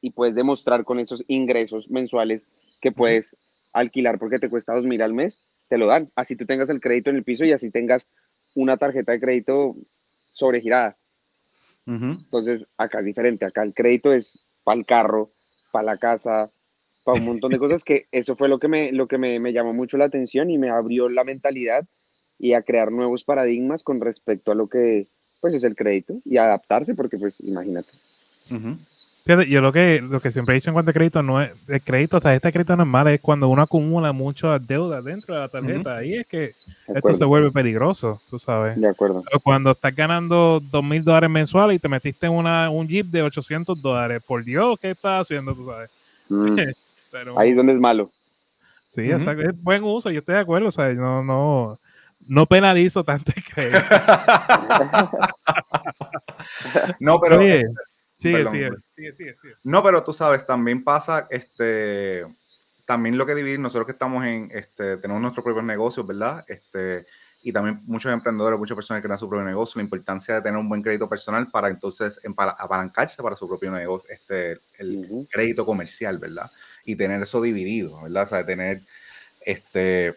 y 0.00 0.10
puedes 0.10 0.34
demostrar 0.34 0.84
con 0.84 0.98
esos 0.98 1.22
ingresos 1.28 1.90
mensuales 1.90 2.46
que 2.80 2.92
puedes 2.92 3.36
alquilar 3.72 4.18
porque 4.18 4.38
te 4.38 4.48
cuesta 4.48 4.74
2 4.74 4.86
mil 4.86 5.02
al 5.02 5.12
mes, 5.12 5.38
te 5.68 5.78
lo 5.78 5.86
dan. 5.86 6.10
Así 6.16 6.36
tú 6.36 6.46
tengas 6.46 6.68
el 6.70 6.80
crédito 6.80 7.10
en 7.10 7.16
el 7.16 7.24
piso 7.24 7.44
y 7.44 7.52
así 7.52 7.70
tengas 7.70 8.06
una 8.54 8.76
tarjeta 8.76 9.12
de 9.12 9.20
crédito 9.20 9.74
sobregirada. 10.32 10.96
ujú. 11.86 12.12
Entonces, 12.12 12.66
acá 12.76 13.00
es 13.00 13.06
diferente. 13.06 13.44
Acá 13.44 13.62
el 13.62 13.74
crédito 13.74 14.12
es 14.12 14.32
para 14.64 14.78
el 14.78 14.86
carro, 14.86 15.28
para 15.70 15.84
la 15.84 15.96
casa, 15.98 16.50
para 17.06 17.18
un 17.20 17.24
montón 17.24 17.52
de 17.52 17.60
cosas 17.60 17.84
que 17.84 18.06
eso 18.10 18.34
fue 18.34 18.48
lo 18.48 18.58
que, 18.58 18.66
me, 18.66 18.90
lo 18.90 19.06
que 19.06 19.16
me, 19.16 19.38
me 19.38 19.52
llamó 19.52 19.72
mucho 19.72 19.96
la 19.96 20.06
atención 20.06 20.50
y 20.50 20.58
me 20.58 20.70
abrió 20.70 21.08
la 21.08 21.22
mentalidad 21.22 21.86
y 22.36 22.52
a 22.52 22.62
crear 22.62 22.90
nuevos 22.90 23.22
paradigmas 23.22 23.84
con 23.84 24.00
respecto 24.00 24.50
a 24.50 24.56
lo 24.56 24.66
que 24.66 25.06
pues 25.40 25.54
es 25.54 25.62
el 25.62 25.76
crédito 25.76 26.14
y 26.24 26.36
adaptarse 26.38 26.96
porque 26.96 27.16
pues 27.16 27.38
imagínate. 27.40 27.92
Ujú. 28.50 28.76
Fíjate, 29.24 29.48
yo 29.48 29.60
lo 29.60 29.72
que, 29.72 30.00
lo 30.00 30.20
que 30.20 30.32
siempre 30.32 30.54
he 30.54 30.56
dicho 30.56 30.70
en 30.70 30.74
cuanto 30.74 30.90
a 30.90 30.94
crédito, 30.94 31.22
no 31.22 31.40
es, 31.40 31.52
el 31.68 31.80
crédito, 31.80 32.20
tarjeta 32.20 32.48
de 32.48 32.52
crédito 32.52 32.74
no 32.74 33.08
es 33.08 33.20
cuando 33.20 33.48
uno 33.48 33.62
acumula 33.62 34.10
muchas 34.12 34.66
deudas 34.66 35.04
dentro 35.04 35.36
de 35.36 35.40
la 35.42 35.48
tarjeta. 35.48 35.98
Ahí 35.98 36.14
es 36.14 36.26
que 36.26 36.54
esto 36.92 37.14
se 37.14 37.24
vuelve 37.24 37.52
peligroso, 37.52 38.20
tú 38.28 38.40
sabes. 38.40 38.80
De 38.80 38.88
acuerdo. 38.88 39.22
Pero 39.24 39.40
Cuando 39.40 39.70
estás 39.70 39.94
ganando 39.94 40.60
dos 40.72 40.82
mil 40.82 41.04
dólares 41.04 41.30
mensuales 41.30 41.76
y 41.76 41.78
te 41.78 41.88
metiste 41.88 42.26
en 42.26 42.32
una, 42.32 42.68
un 42.68 42.88
jeep 42.88 43.06
de 43.06 43.22
800 43.22 43.80
dólares, 43.80 44.22
por 44.26 44.42
Dios, 44.42 44.76
¿qué 44.80 44.90
estás 44.90 45.22
haciendo, 45.22 45.54
tú 45.54 45.66
sabes? 45.66 45.90
Mm, 46.28 46.56
Pero, 47.10 47.38
Ahí 47.38 47.50
es 47.50 47.56
donde 47.56 47.72
es 47.72 47.80
malo. 47.80 48.10
sí, 48.90 49.10
exacto, 49.10 49.42
es 49.42 49.62
buen 49.62 49.82
uso, 49.84 50.10
yo 50.10 50.20
estoy 50.20 50.34
de 50.34 50.40
acuerdo, 50.40 50.68
o 50.68 50.72
sea, 50.72 50.92
no, 50.92 51.22
no, 51.22 51.78
no 52.26 52.46
penalizo 52.46 53.04
tanto 53.04 53.32
el 53.34 53.44
crédito. 53.44 53.78
no, 57.00 57.20
pero... 57.20 57.38
Oye, 57.38 57.66
sigue, 58.18 58.36
perdón, 58.36 58.52
sigue, 58.52 58.64
perdón. 58.64 58.82
sigue, 58.94 59.12
sigue, 59.12 59.34
sigue. 59.40 59.54
No, 59.64 59.82
pero 59.82 60.02
tú 60.02 60.12
sabes, 60.12 60.46
también 60.46 60.82
pasa 60.82 61.26
este 61.30 62.24
también 62.86 63.18
lo 63.18 63.26
que 63.26 63.34
dividir, 63.34 63.58
nosotros 63.58 63.84
que 63.84 63.92
estamos 63.92 64.24
en, 64.24 64.48
este, 64.52 64.96
tenemos 64.98 65.20
nuestros 65.20 65.44
propios 65.44 65.64
negocios, 65.64 66.06
¿verdad? 66.06 66.44
Este, 66.46 67.04
y 67.42 67.52
también 67.52 67.80
muchos 67.86 68.12
emprendedores, 68.12 68.58
muchas 68.58 68.76
personas 68.76 69.02
que 69.02 69.08
crean 69.08 69.18
su 69.18 69.28
propio 69.28 69.44
negocio, 69.44 69.78
la 69.78 69.84
importancia 69.84 70.36
de 70.36 70.42
tener 70.42 70.58
un 70.58 70.68
buen 70.68 70.82
crédito 70.82 71.08
personal 71.08 71.50
para 71.50 71.68
entonces 71.68 72.20
apalancarse 72.58 73.22
para 73.22 73.36
su 73.36 73.48
propio 73.48 73.72
negocio, 73.72 74.08
este, 74.08 74.58
el 74.78 75.26
crédito 75.30 75.66
comercial, 75.66 76.18
¿verdad? 76.18 76.50
Y 76.86 76.96
tener 76.96 77.22
eso 77.22 77.42
dividido, 77.42 78.00
¿verdad? 78.02 78.24
O 78.24 78.28
sea, 78.28 78.46
tener, 78.46 78.80
este, 79.44 80.14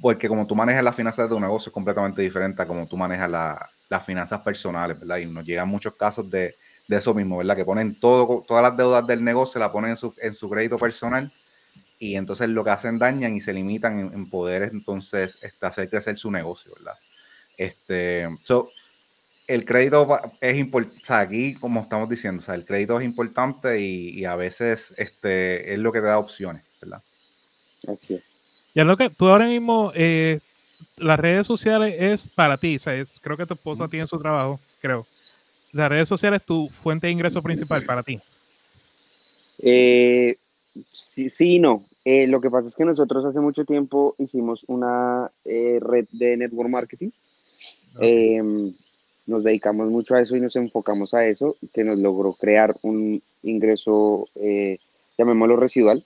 porque 0.00 0.26
como 0.26 0.46
tú 0.46 0.56
manejas 0.56 0.82
las 0.82 0.96
finanzas 0.96 1.28
de 1.28 1.34
tu 1.34 1.40
negocio 1.40 1.70
es 1.70 1.74
completamente 1.74 2.22
diferente 2.22 2.60
a 2.60 2.66
como 2.66 2.86
tú 2.88 2.96
manejas 2.96 3.30
las 3.30 4.04
finanzas 4.04 4.40
personales, 4.40 4.98
¿verdad? 4.98 5.18
Y 5.18 5.26
nos 5.26 5.44
llegan 5.44 5.68
muchos 5.68 5.94
casos 5.94 6.28
de, 6.30 6.56
de, 6.88 6.96
eso 6.96 7.14
mismo, 7.14 7.36
¿verdad? 7.38 7.54
Que 7.54 7.64
ponen 7.64 7.94
todo, 7.94 8.42
todas 8.48 8.62
las 8.62 8.76
deudas 8.76 9.06
del 9.06 9.22
negocio, 9.22 9.60
la 9.60 9.70
ponen 9.70 9.90
en 9.90 9.96
su, 9.96 10.14
en 10.20 10.34
su 10.34 10.48
crédito 10.50 10.78
personal 10.78 11.30
y 11.98 12.16
entonces 12.16 12.48
lo 12.48 12.64
que 12.64 12.70
hacen 12.70 12.98
dañan 12.98 13.36
y 13.36 13.40
se 13.40 13.52
limitan 13.52 13.98
en, 13.98 14.30
poder 14.30 14.70
entonces 14.72 15.38
este, 15.42 15.66
hacer 15.66 15.88
crecer 15.88 16.16
su 16.16 16.30
negocio, 16.30 16.72
¿verdad? 16.76 16.94
Este, 17.56 18.28
so, 18.44 18.70
el 19.48 19.64
crédito 19.64 20.20
es 20.40 20.56
importante, 20.56 21.00
o 21.02 21.04
sea, 21.04 21.20
aquí 21.20 21.54
como 21.54 21.80
estamos 21.80 22.08
diciendo, 22.08 22.42
o 22.42 22.44
sea, 22.44 22.54
el 22.54 22.64
crédito 22.64 23.00
es 23.00 23.04
importante 23.04 23.80
y, 23.80 24.24
a 24.24 24.36
veces 24.36 24.92
este, 24.96 25.72
es 25.72 25.78
lo 25.78 25.90
que 25.90 26.00
te 26.00 26.06
da 26.06 26.18
opciones, 26.18 26.62
¿verdad? 26.80 27.02
Así 27.86 28.14
es. 28.14 28.22
Ya 28.74 28.84
lo 28.84 28.96
que 28.96 29.10
tú 29.10 29.26
ahora 29.28 29.46
mismo, 29.46 29.90
eh, 29.94 30.38
las 30.98 31.18
redes 31.18 31.46
sociales 31.46 31.96
es 31.98 32.28
para 32.28 32.56
ti, 32.56 32.76
o 32.76 32.78
sea, 32.78 32.94
es, 32.94 33.18
creo 33.20 33.36
que 33.36 33.46
tu 33.46 33.54
esposa 33.54 33.88
tiene 33.88 34.06
su 34.06 34.18
trabajo, 34.20 34.60
creo. 34.80 35.06
Las 35.72 35.88
redes 35.88 36.08
sociales 36.08 36.42
es 36.42 36.46
tu 36.46 36.68
fuente 36.68 37.06
de 37.08 37.12
ingreso 37.12 37.42
principal 37.42 37.84
para 37.84 38.02
ti. 38.02 38.18
Eh, 39.60 40.36
Sí, 40.92 41.30
sí 41.30 41.56
y 41.56 41.58
no. 41.58 41.84
Eh, 42.04 42.26
lo 42.26 42.40
que 42.40 42.50
pasa 42.50 42.68
es 42.68 42.76
que 42.76 42.84
nosotros 42.84 43.24
hace 43.24 43.40
mucho 43.40 43.64
tiempo 43.64 44.14
hicimos 44.18 44.64
una 44.66 45.30
eh, 45.44 45.78
red 45.80 46.06
de 46.12 46.36
network 46.36 46.70
marketing. 46.70 47.10
Em, 48.00 48.72
nos 49.28 49.44
dedicamos 49.44 49.88
mucho 49.88 50.14
a 50.14 50.22
eso 50.22 50.34
y 50.36 50.40
nos 50.40 50.56
enfocamos 50.56 51.12
a 51.14 51.26
eso, 51.26 51.54
que 51.72 51.84
nos 51.84 51.98
logró 51.98 52.32
crear 52.32 52.74
un 52.82 53.22
ingreso, 53.42 54.26
eh, 54.36 54.78
llamémoslo 55.18 55.56
residual, 55.56 56.02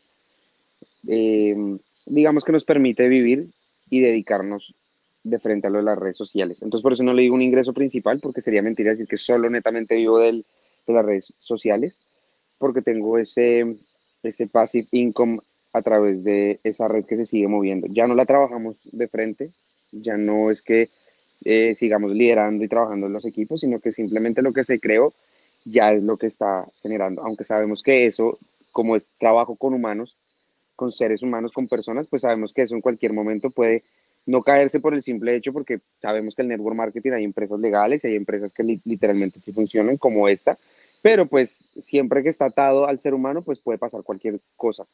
em, 1.06 1.78
digamos 2.04 2.44
que 2.44 2.52
nos 2.52 2.64
permite 2.64 3.08
vivir 3.08 3.46
y 3.90 4.00
dedicarnos 4.00 4.74
de 5.22 5.38
frente 5.38 5.68
a 5.68 5.70
lo 5.70 5.78
de 5.78 5.84
las 5.84 5.98
redes 5.98 6.16
sociales. 6.16 6.58
Entonces, 6.62 6.82
por 6.82 6.94
eso 6.94 7.04
no 7.04 7.12
le 7.12 7.22
digo 7.22 7.36
un 7.36 7.42
ingreso 7.42 7.72
principal, 7.72 8.18
porque 8.18 8.42
sería 8.42 8.60
mentira 8.60 8.90
decir 8.90 9.06
que 9.06 9.18
solo 9.18 9.48
netamente 9.48 9.94
vivo 9.94 10.18
de 10.18 10.42
las 10.88 11.04
redes 11.04 11.32
sociales, 11.38 11.94
porque 12.58 12.82
tengo 12.82 13.18
ese, 13.18 13.76
ese 14.24 14.48
passive 14.48 14.88
income 14.90 15.38
a 15.72 15.82
través 15.82 16.24
de 16.24 16.58
esa 16.64 16.88
red 16.88 17.04
que 17.04 17.16
se 17.16 17.26
sigue 17.26 17.46
moviendo. 17.46 17.86
Ya 17.88 18.08
no 18.08 18.16
la 18.16 18.26
trabajamos 18.26 18.78
de 18.84 19.06
frente, 19.06 19.52
ya 19.92 20.16
no 20.16 20.50
es 20.50 20.60
que 20.60 20.88
eh, 21.44 21.74
sigamos 21.76 22.12
liderando 22.12 22.64
y 22.64 22.68
trabajando 22.68 23.06
en 23.06 23.12
los 23.12 23.24
equipos, 23.24 23.60
sino 23.60 23.78
que 23.80 23.92
simplemente 23.92 24.42
lo 24.42 24.52
que 24.52 24.64
se 24.64 24.80
creó 24.80 25.12
ya 25.64 25.92
es 25.92 26.02
lo 26.02 26.16
que 26.16 26.26
está 26.26 26.66
generando, 26.82 27.22
aunque 27.22 27.44
sabemos 27.44 27.82
que 27.82 28.06
eso, 28.06 28.38
como 28.72 28.96
es 28.96 29.06
trabajo 29.18 29.54
con 29.56 29.74
humanos, 29.74 30.16
con 30.76 30.90
seres 30.92 31.22
humanos, 31.22 31.52
con 31.52 31.68
personas, 31.68 32.06
pues 32.08 32.22
sabemos 32.22 32.52
que 32.52 32.62
eso 32.62 32.74
en 32.74 32.80
cualquier 32.80 33.12
momento 33.12 33.50
puede 33.50 33.82
no 34.26 34.42
caerse 34.42 34.80
por 34.80 34.94
el 34.94 35.02
simple 35.02 35.34
hecho, 35.34 35.52
porque 35.52 35.80
sabemos 36.00 36.34
que 36.34 36.42
el 36.42 36.48
network 36.48 36.76
marketing 36.76 37.12
hay 37.12 37.24
empresas 37.24 37.58
legales 37.60 38.04
y 38.04 38.08
hay 38.08 38.16
empresas 38.16 38.52
que 38.52 38.62
literalmente 38.62 39.40
sí 39.40 39.52
funcionan 39.52 39.96
como 39.96 40.28
esta, 40.28 40.56
pero 41.02 41.26
pues 41.26 41.58
siempre 41.82 42.22
que 42.22 42.28
está 42.28 42.46
atado 42.46 42.86
al 42.86 43.00
ser 43.00 43.14
humano, 43.14 43.42
pues 43.42 43.58
puede 43.58 43.78
pasar 43.78 44.02
cualquier 44.02 44.38
cosa. 44.56 44.84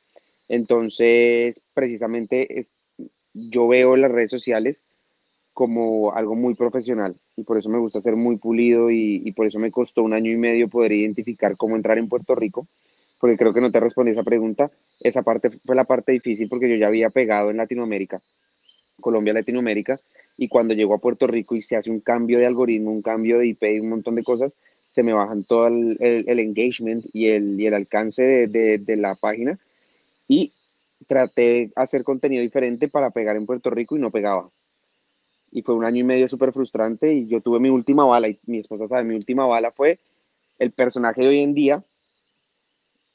Entonces, 0.49 1.61
precisamente 1.75 2.67
yo 3.35 3.69
veo 3.69 3.97
las 3.97 4.11
redes 4.11 4.31
sociales 4.31 4.81
como 5.59 6.13
algo 6.13 6.37
muy 6.37 6.55
profesional 6.55 7.17
y 7.37 7.43
por 7.43 7.59
eso 7.59 7.69
me 7.69 7.81
gusta 7.81 8.01
ser 8.01 8.15
muy 8.15 8.37
pulido 8.37 8.93
y, 8.93 9.33
por 9.33 9.45
eso 9.45 9.59
me 9.59 9.73
costó 9.73 10.05
un 10.05 10.13
año 10.13 10.31
y 10.31 10.37
medio 10.37 10.69
poder 10.69 10.93
identificar 10.93 11.57
cómo 11.57 11.75
entrar 11.75 11.99
en 11.99 12.09
Puerto 12.09 12.37
Rico, 12.37 12.65
porque 13.19 13.37
creo 13.37 13.53
que 13.53 13.61
no 13.61 13.73
te 13.73 13.81
respondí 13.81 14.13
esa 14.13 14.23
pregunta. 14.23 14.71
Esa 15.01 15.23
parte 15.23 15.51
fue 15.51 15.75
la 15.75 15.83
parte 15.83 16.13
difícil 16.13 16.49
porque 16.49 16.71
yo 16.71 16.77
ya 16.77 16.87
había 16.87 17.11
pegado 17.11 17.51
en 17.51 17.57
Latinoamérica, 17.57 18.21
Colombia, 19.01 19.33
Latinoamérica, 19.33 19.99
y 20.37 20.47
cuando 20.47 20.75
llego 20.75 20.95
a 20.95 20.99
Puerto 20.99 21.27
Rico 21.27 21.57
y 21.57 21.63
se 21.63 21.75
hace 21.75 21.91
un 21.91 21.99
cambio 21.99 22.39
de 22.39 22.47
algoritmo, 22.47 22.93
un 22.93 23.03
cambio 23.03 23.41
de 23.41 23.49
IP 23.49 23.65
y 23.65 23.81
un 23.81 23.89
montón 23.89 24.15
de 24.15 24.23
cosas, 24.23 24.53
se 24.89 25.03
me 25.03 25.13
bajan 25.13 25.43
todo 25.43 25.67
el, 25.67 25.97
el, 25.99 26.39
engagement 26.39 27.05
y 27.13 27.31
el, 27.31 27.61
y 27.61 27.67
el 27.67 27.75
alcance 27.75 28.47
de, 28.47 28.79
de, 28.79 28.97
la 28.97 29.17
página. 29.17 29.59
Y 30.29 30.53
traté 31.09 31.43
de 31.43 31.71
hacer 31.75 32.05
contenido 32.05 32.43
diferente 32.43 32.87
para 32.87 33.11
pegar 33.11 33.35
en 33.35 33.45
Puerto 33.45 33.71
Rico 33.71 33.97
y 33.97 34.01
no 34.01 34.13
pegaba. 34.13 34.49
Y 35.51 35.63
fue 35.63 35.75
un 35.75 35.85
año 35.85 36.01
y 36.01 36.05
medio 36.05 36.29
súper 36.29 36.53
frustrante 36.53 37.13
y 37.13 37.27
yo 37.27 37.41
tuve 37.41 37.59
mi 37.61 37.71
última 37.71 38.05
bala 38.05 38.29
y 38.29 38.39
mi 38.47 38.59
esposa 38.59 38.89
sabe, 38.89 39.05
mi 39.05 39.15
última 39.15 39.47
bala 39.47 39.71
fue 39.71 39.99
el 40.59 40.73
personaje 40.73 41.23
de 41.23 41.29
hoy 41.29 41.41
en 41.41 41.55
día, 41.55 41.83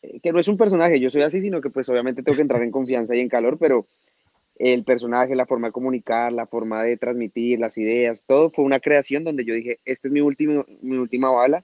eh, 0.02 0.20
que 0.22 0.32
no 0.32 0.40
es 0.40 0.48
un 0.48 0.58
personaje, 0.58 1.00
yo 1.00 1.10
soy 1.10 1.22
así, 1.22 1.42
sino 1.42 1.62
que 1.62 1.70
pues 1.70 1.88
obviamente 1.90 2.24
tengo 2.24 2.36
que 2.36 2.42
entrar 2.42 2.64
en 2.64 2.72
confianza 2.72 3.16
y 3.16 3.20
en 3.20 3.30
calor, 3.30 3.58
pero 3.60 3.86
el 4.58 4.84
personaje, 4.84 5.36
la 5.36 5.46
forma 5.46 5.68
de 5.68 5.74
comunicar, 5.74 6.32
la 6.32 6.46
forma 6.46 6.84
de 6.84 6.98
transmitir, 6.98 7.60
las 7.60 7.78
ideas, 7.78 8.24
todo 8.26 8.50
fue 8.50 8.66
una 8.66 8.80
creación 8.80 9.24
donde 9.24 9.46
yo 9.46 9.54
dije, 9.54 9.80
esta 9.86 10.08
es 10.08 10.12
mi, 10.12 10.22
último, 10.22 10.66
mi 10.82 10.98
última 10.98 11.30
bala 11.30 11.64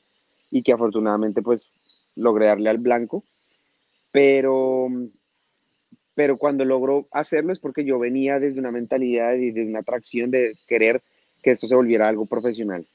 y 0.52 0.64
que 0.64 0.74
afortunadamente 0.74 1.42
pues 1.42 1.68
logré 2.16 2.48
darle 2.48 2.70
al 2.70 2.80
blanco. 2.80 3.24
Pero, 4.12 4.88
pero 6.20 6.36
cuando 6.36 6.66
logro 6.66 7.08
hacerlo 7.12 7.54
es 7.54 7.60
porque 7.60 7.86
yo 7.86 7.98
venía 7.98 8.40
desde 8.40 8.60
una 8.60 8.72
mentalidad 8.72 9.36
y 9.36 9.52
desde 9.52 9.70
una 9.70 9.80
atracción 9.80 10.32
de 10.32 10.54
querer 10.68 11.00
que 11.42 11.52
esto 11.52 11.66
se 11.66 11.76
volviera 11.76 12.10
algo 12.10 12.26
profesional. 12.26 12.86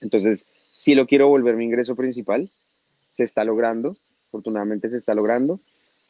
Entonces, 0.00 0.46
si 0.72 0.94
lo 0.94 1.08
quiero 1.08 1.26
volver 1.26 1.56
mi 1.56 1.64
ingreso 1.64 1.96
principal, 1.96 2.48
se 3.10 3.24
está 3.24 3.42
logrando, 3.42 3.96
afortunadamente 4.28 4.90
se 4.90 4.98
está 4.98 5.12
logrando 5.12 5.58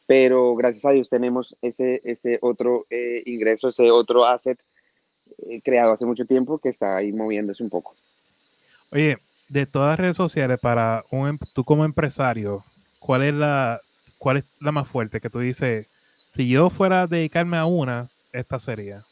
pero 0.05 0.55
gracias 0.55 0.85
a 0.85 0.91
Dios 0.91 1.09
tenemos 1.09 1.55
ese, 1.63 1.99
ese 2.03 2.37
otro 2.43 2.85
eh, 2.91 3.23
ingreso, 3.25 3.69
ese 3.69 3.89
otro 3.89 4.27
asset 4.27 4.59
eh, 5.49 5.59
creado 5.63 5.93
hace 5.93 6.05
mucho 6.05 6.25
tiempo 6.25 6.59
que 6.59 6.69
está 6.69 6.97
ahí 6.97 7.11
moviéndose 7.11 7.63
un 7.63 7.71
poco. 7.71 7.95
Oye, 8.91 9.17
de 9.49 9.65
todas 9.65 9.89
las 9.89 9.99
redes 9.99 10.17
sociales, 10.17 10.59
para 10.59 11.03
un, 11.09 11.29
em, 11.29 11.39
tú 11.53 11.63
como 11.63 11.83
empresario, 11.83 12.63
¿cuál 12.99 13.23
es 13.23 13.33
la, 13.33 13.79
cuál 14.19 14.37
es 14.37 14.45
la 14.59 14.71
más 14.71 14.87
fuerte 14.87 15.19
que 15.19 15.31
tú 15.31 15.39
dices, 15.39 15.87
si 16.33 16.49
yo 16.49 16.69
fuera 16.69 17.03
a 17.03 17.07
dedicarme 17.07 17.57
a 17.57 17.65
una, 17.65 18.09
esta 18.31 18.59
sería? 18.59 19.03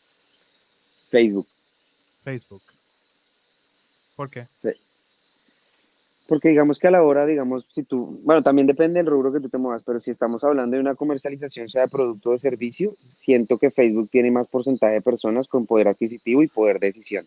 Facebook. 1.09 1.47
Facebook. 2.23 2.61
¿Por 4.15 4.29
qué? 4.29 4.45
Sí. 4.61 4.69
Porque 6.27 6.49
digamos 6.49 6.79
que 6.79 6.87
a 6.87 6.91
la 6.91 7.03
hora, 7.03 7.25
digamos, 7.25 7.65
si 7.69 7.83
tú, 7.83 8.19
bueno, 8.23 8.41
también 8.41 8.65
depende 8.65 8.99
del 8.99 9.07
rubro 9.07 9.33
que 9.33 9.39
tú 9.39 9.49
te 9.49 9.57
muevas, 9.57 9.83
pero 9.83 9.99
si 9.99 10.11
estamos 10.11 10.43
hablando 10.43 10.75
de 10.75 10.81
una 10.81 10.95
comercialización, 10.95 11.69
sea 11.69 11.81
de 11.83 11.87
producto 11.89 12.29
o 12.29 12.33
de 12.33 12.39
servicio, 12.39 12.93
siento 13.09 13.57
que 13.57 13.69
Facebook 13.69 14.09
tiene 14.09 14.31
más 14.31 14.47
porcentaje 14.47 14.93
de 14.93 15.01
personas 15.01 15.47
con 15.47 15.65
poder 15.65 15.89
adquisitivo 15.89 16.41
y 16.41 16.47
poder 16.47 16.79
de 16.79 16.87
decisión. 16.87 17.25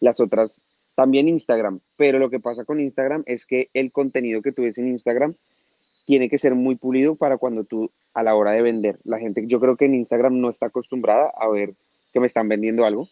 Las 0.00 0.18
otras, 0.20 0.60
también 0.96 1.28
Instagram, 1.28 1.80
pero 1.96 2.18
lo 2.18 2.28
que 2.28 2.40
pasa 2.40 2.64
con 2.64 2.80
Instagram 2.80 3.22
es 3.26 3.46
que 3.46 3.68
el 3.72 3.92
contenido 3.92 4.42
que 4.42 4.52
tú 4.52 4.62
ves 4.62 4.76
en 4.78 4.88
Instagram 4.88 5.34
tiene 6.04 6.28
que 6.28 6.38
ser 6.38 6.54
muy 6.54 6.74
pulido 6.74 7.16
para 7.16 7.38
cuando 7.38 7.64
tú, 7.64 7.90
a 8.12 8.22
la 8.22 8.34
hora 8.34 8.52
de 8.52 8.62
vender, 8.62 8.98
la 9.04 9.18
gente, 9.18 9.46
yo 9.46 9.60
creo 9.60 9.76
que 9.76 9.86
en 9.86 9.94
Instagram 9.94 10.40
no 10.40 10.50
está 10.50 10.66
acostumbrada 10.66 11.32
a 11.36 11.48
ver 11.48 11.74
que 12.12 12.20
me 12.20 12.26
están 12.26 12.48
vendiendo 12.48 12.84
algo, 12.84 13.08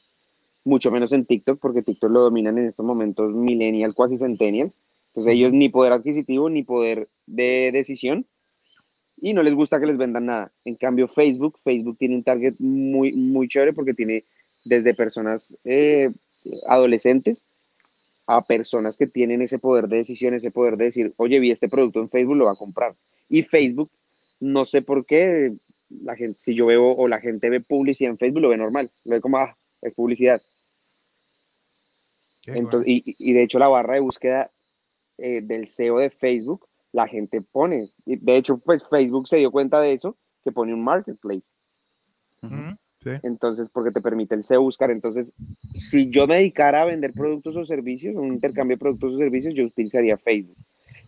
mucho 0.65 0.91
menos 0.91 1.13
en 1.13 1.25
TikTok, 1.25 1.59
porque 1.61 1.83
TikTok 1.83 2.11
lo 2.11 2.21
dominan 2.21 2.59
en 2.59 2.67
estos 2.67 2.87
momentos 2.87 3.35
millennial, 3.35 3.95
cuasi 3.95 4.19
centennial 4.19 4.73
entonces 5.13 5.35
ellos 5.35 5.53
ni 5.53 5.69
poder 5.69 5.93
adquisitivo 5.93 6.49
ni 6.49 6.63
poder 6.63 7.09
de 7.27 7.71
decisión 7.71 8.27
y 9.21 9.35
no 9.35 9.43
les 9.43 9.55
gusta 9.55 9.79
que 9.79 9.87
les 9.87 9.99
vendan 9.99 10.27
nada. 10.27 10.51
En 10.65 10.75
cambio 10.75 11.07
Facebook, 11.07 11.59
Facebook 11.63 11.99
tiene 11.99 12.17
un 12.17 12.23
target 12.23 12.55
muy, 12.59 13.13
muy 13.13 13.47
chévere 13.47 13.75
porque 13.75 13.93
tiene 13.93 14.25
desde 14.65 14.95
personas 14.95 15.57
eh, 15.65 16.11
adolescentes 16.67 17.43
a 18.27 18.43
personas 18.43 18.97
que 18.97 19.07
tienen 19.07 19.43
ese 19.43 19.59
poder 19.59 19.89
de 19.89 19.99
decisión, 19.99 20.35
ese 20.35 20.51
poder 20.51 20.77
de 20.77 20.87
decir, 20.87 21.13
oye, 21.17 21.39
vi 21.41 21.51
este 21.51 21.69
producto 21.69 22.01
en 22.01 22.09
Facebook, 22.09 22.37
lo 22.37 22.47
va 22.47 22.53
a 22.53 22.57
comprar. 22.57 22.95
Y 23.29 23.43
Facebook, 23.43 23.91
no 24.41 24.65
sé 24.65 24.83
por 24.83 25.05
qué, 25.05 25.53
la 25.91 26.17
gente, 26.17 26.39
si 26.43 26.55
yo 26.55 26.67
veo 26.67 26.93
o 26.93 27.09
la 27.09 27.21
gente 27.21 27.51
ve 27.51 27.61
publicidad 27.61 28.11
en 28.11 28.19
Facebook, 28.19 28.43
lo 28.43 28.49
ve 28.49 28.57
normal, 28.57 28.91
lo 29.05 29.15
ve 29.15 29.21
como, 29.21 29.39
ah, 29.39 29.57
es 29.83 29.95
publicidad. 29.95 30.41
Entonces, 32.47 32.89
y, 32.89 33.03
y, 33.19 33.33
de 33.33 33.43
hecho 33.43 33.59
la 33.59 33.69
barra 33.69 33.95
de 33.95 34.01
búsqueda 34.01 34.51
eh, 35.19 35.43
del 35.43 35.69
SEO 35.69 35.99
de 35.99 36.11
Facebook, 36.11 36.67
la 36.93 37.07
gente 37.07 37.41
pone, 37.41 37.89
de 38.05 38.37
hecho, 38.37 38.59
pues 38.59 38.85
Facebook 38.89 39.29
se 39.29 39.39
dio 39.39 39.51
cuenta 39.51 39.81
de 39.81 39.93
eso, 39.93 40.17
que 40.45 40.53
pone 40.53 40.75
un 40.75 40.83
marketplace. 40.83 41.47
Entonces, 43.23 43.69
porque 43.73 43.91
te 43.91 44.01
permite 44.01 44.35
el 44.35 44.45
SEO 44.45 44.63
buscar. 44.63 44.91
Entonces, 44.91 45.35
si 45.75 46.11
yo 46.11 46.27
me 46.27 46.37
dedicara 46.37 46.83
a 46.83 46.85
vender 46.85 47.13
productos 47.13 47.57
o 47.57 47.67
servicios, 47.67 48.15
un 48.15 48.29
intercambio 48.29 48.77
de 48.77 48.81
productos 48.81 49.15
o 49.15 49.19
servicios, 49.19 49.55
yo 49.55 49.65
utilizaría 49.65 50.17
Facebook. 50.17 50.57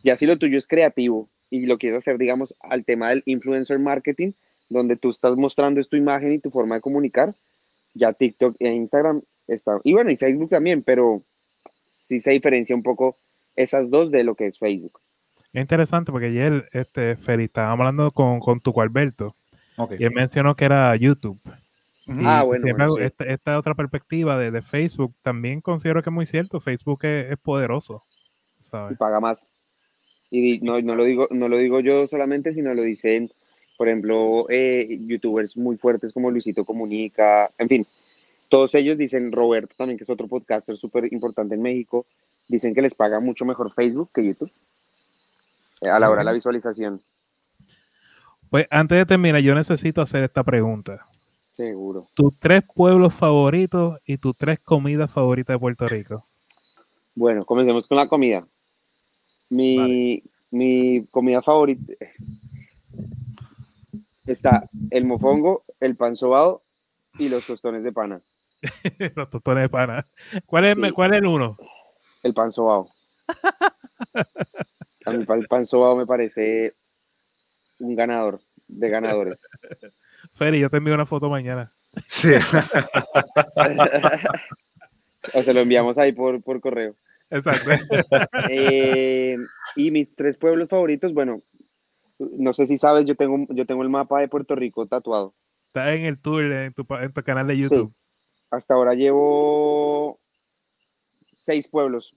Ya 0.03 0.17
si 0.17 0.27
lo 0.27 0.39
tuyo 0.39 0.59
es 0.59 0.67
creativo 0.67 1.29
y 1.51 1.67
lo 1.67 1.79
quieres 1.79 1.99
hacer, 1.99 2.19
digamos, 2.19 2.55
al 2.61 2.85
tema 2.85 3.11
del 3.11 3.23
influencer 3.27 3.79
marketing, 3.79 4.33
donde 4.69 4.97
tú 4.97 5.11
estás 5.11 5.37
mostrando 5.37 5.81
es 5.81 5.89
tu 5.89 5.97
imagen 5.97 6.33
y 6.33 6.39
tu 6.39 6.51
forma 6.51 6.77
de 6.77 6.81
comunicar, 6.81 7.35
ya 7.95 8.13
TikTok 8.13 8.57
e 8.59 8.69
Instagram 8.69 9.23
están, 9.47 9.81
y 9.85 9.93
bueno, 9.93 10.11
y 10.11 10.17
Facebook 10.17 10.51
también, 10.51 10.83
pero 10.83 11.23
sí 11.85 12.21
se 12.21 12.33
diferencia 12.33 12.75
un 12.75 12.83
poco 12.83 13.17
esas 13.57 13.91
dos 13.91 14.11
de 14.11 14.25
lo 14.25 14.35
que 14.35 14.47
es 14.47 14.59
Facebook. 14.59 14.99
Es 15.53 15.61
interesante 15.61 16.11
porque 16.11 16.27
ayer, 16.27 16.69
este, 16.73 17.15
Feli, 17.17 17.45
estábamos 17.45 17.81
hablando 17.81 18.11
con, 18.11 18.41
con 18.41 18.59
tu 18.59 18.79
Alberto 18.81 19.35
Ok. 19.77 19.95
y 19.99 20.05
él 20.05 20.13
mencionó 20.13 20.55
que 20.55 20.65
era 20.65 20.95
YouTube. 20.97 21.41
Y, 22.07 22.13
Ah, 22.25 22.43
bueno, 22.43 22.69
embargo, 22.69 22.95
bueno, 22.95 23.09
sí. 23.09 23.13
esta, 23.13 23.25
esta 23.25 23.59
otra 23.59 23.75
perspectiva 23.75 24.39
de, 24.39 24.51
de 24.51 24.63
Facebook 24.63 25.15
también 25.23 25.61
considero 25.61 26.03
que 26.03 26.11
es 26.11 26.15
muy 26.15 26.27
cierto. 26.27 26.61
Facebook 26.61 27.05
es, 27.05 27.33
es 27.33 27.39
poderoso, 27.39 28.03
y 28.89 28.95
¿sabes? 28.95 28.99
paga 28.99 29.21
más. 29.21 29.49
Y 30.31 30.61
no, 30.61 30.81
no, 30.81 30.95
lo 30.97 31.05
digo, 31.05 31.29
no 31.31 31.49
lo 31.49 31.57
digo 31.59 31.81
yo 31.81 32.07
solamente, 32.09 32.53
sino 32.55 32.75
lo 32.75 32.83
dicen, 32.83 33.31
por 33.77 33.89
ejemplo, 33.89 34.47
eh, 34.51 34.99
youtubers 35.07 35.57
muy 35.57 35.77
fuertes 35.77 36.13
como 36.13 36.31
Luisito 36.31 36.65
Comunica, 36.65 37.49
en 37.59 37.69
fin, 37.69 37.87
todos 38.49 38.75
ellos 38.75 38.99
dicen, 38.99 39.33
Roberto 39.33 39.75
también, 39.77 39.97
que 39.99 40.05
es 40.05 40.11
otro 40.11 40.29
podcaster 40.29 40.77
súper 40.77 41.13
importante 41.13 41.55
en 41.55 41.63
México, 41.63 42.05
dicen 42.49 42.75
que 42.75 42.83
les 42.83 42.95
paga 42.95 43.21
mucho 43.21 43.45
mejor 43.45 43.73
Facebook 43.73 44.11
que 44.15 44.25
YouTube 44.25 44.51
eh, 45.81 45.89
a 45.89 45.99
la 45.99 46.11
hora 46.11 46.21
de 46.21 46.25
la 46.27 46.33
visualización, 46.33 47.01
Pues 48.51 48.67
antes 48.71 48.99
de 48.99 49.07
terminar, 49.07 49.41
yo 49.41 49.55
necesito 49.55 50.03
hacer 50.03 50.23
esta 50.25 50.43
pregunta. 50.45 51.07
Seguro. 51.57 52.09
Tus 52.15 52.39
tres 52.39 52.63
pueblos 52.75 53.15
favoritos 53.15 54.01
y 54.07 54.17
tus 54.19 54.37
tres 54.37 54.61
comidas 54.61 55.11
favoritas 55.11 55.55
de 55.55 55.59
Puerto 55.59 55.87
Rico. 55.87 56.25
Bueno, 57.15 57.45
comencemos 57.45 57.87
con 57.87 57.97
la 57.97 58.09
comida. 58.09 58.45
Mi, 59.51 60.23
mi 60.51 61.07
comida 61.11 61.43
favorita 61.43 61.93
está 64.27 64.63
el 64.91 65.05
mofongo, 65.05 65.63
el 65.81 65.97
pan 65.97 66.17
sobado 66.17 66.63
y 67.19 67.29
los 67.29 67.47
tostones 67.47 67.85
de 67.85 67.93
pana. 67.93 68.21
Los 69.15 69.29
tostones 69.29 69.65
de 69.65 69.69
pana. 69.69 70.07
¿Cuál 70.47 70.65
es, 70.65 70.75
Sí. 70.75 70.91
¿Cuál 70.93 71.13
es 71.13 71.19
el 71.19 71.27
uno? 71.27 71.57
El 72.23 72.33
pan 72.33 72.51
sobao. 72.51 72.89
A 75.05 75.11
mí 75.11 75.27
el 75.29 75.47
pan 75.47 75.67
sobao 75.67 75.97
me 75.97 76.07
parece 76.07 76.73
un 77.79 77.95
ganador 77.95 78.41
de 78.67 78.89
ganadores. 78.89 79.39
Feli, 80.33 80.61
yo 80.61 80.71
te 80.71 80.79
envío 80.79 80.95
una 80.95 81.07
foto 81.07 81.29
mañana. 81.29 81.71
Sí. 82.07 82.31
o 85.35 85.43
se 85.43 85.55
lo 85.55 85.61
enviamos 85.61 85.99
ahí 85.99 86.13
por, 86.13 86.43
por 86.43 86.61
correo. 86.61 86.95
Exacto. 87.31 87.71
Eh, 88.51 89.37
y 89.77 89.91
mis 89.91 90.15
tres 90.15 90.37
pueblos 90.37 90.69
favoritos, 90.69 91.15
bueno, 91.15 91.41
no 92.19 92.53
sé 92.53 92.67
si 92.67 92.79
sabes, 92.79 93.07
yo 93.07 93.15
tengo, 93.15 93.47
yo 93.51 93.67
tengo 93.67 93.83
el 93.83 93.89
mapa 93.89 94.21
de 94.21 94.29
Puerto 94.29 94.55
Rico 94.55 94.87
tatuado. 94.87 95.33
Está 95.69 95.93
en 95.93 96.05
el 96.05 96.21
tour 96.21 96.45
en 96.45 96.73
tu, 96.73 96.85
en 96.95 97.13
tu 97.13 97.23
canal 97.23 97.47
de 97.47 97.57
YouTube. 97.57 97.93
Hasta 98.51 98.75
ahora 98.75 98.95
llevo 98.95 100.21
seis 101.45 101.69
pueblos 101.69 102.15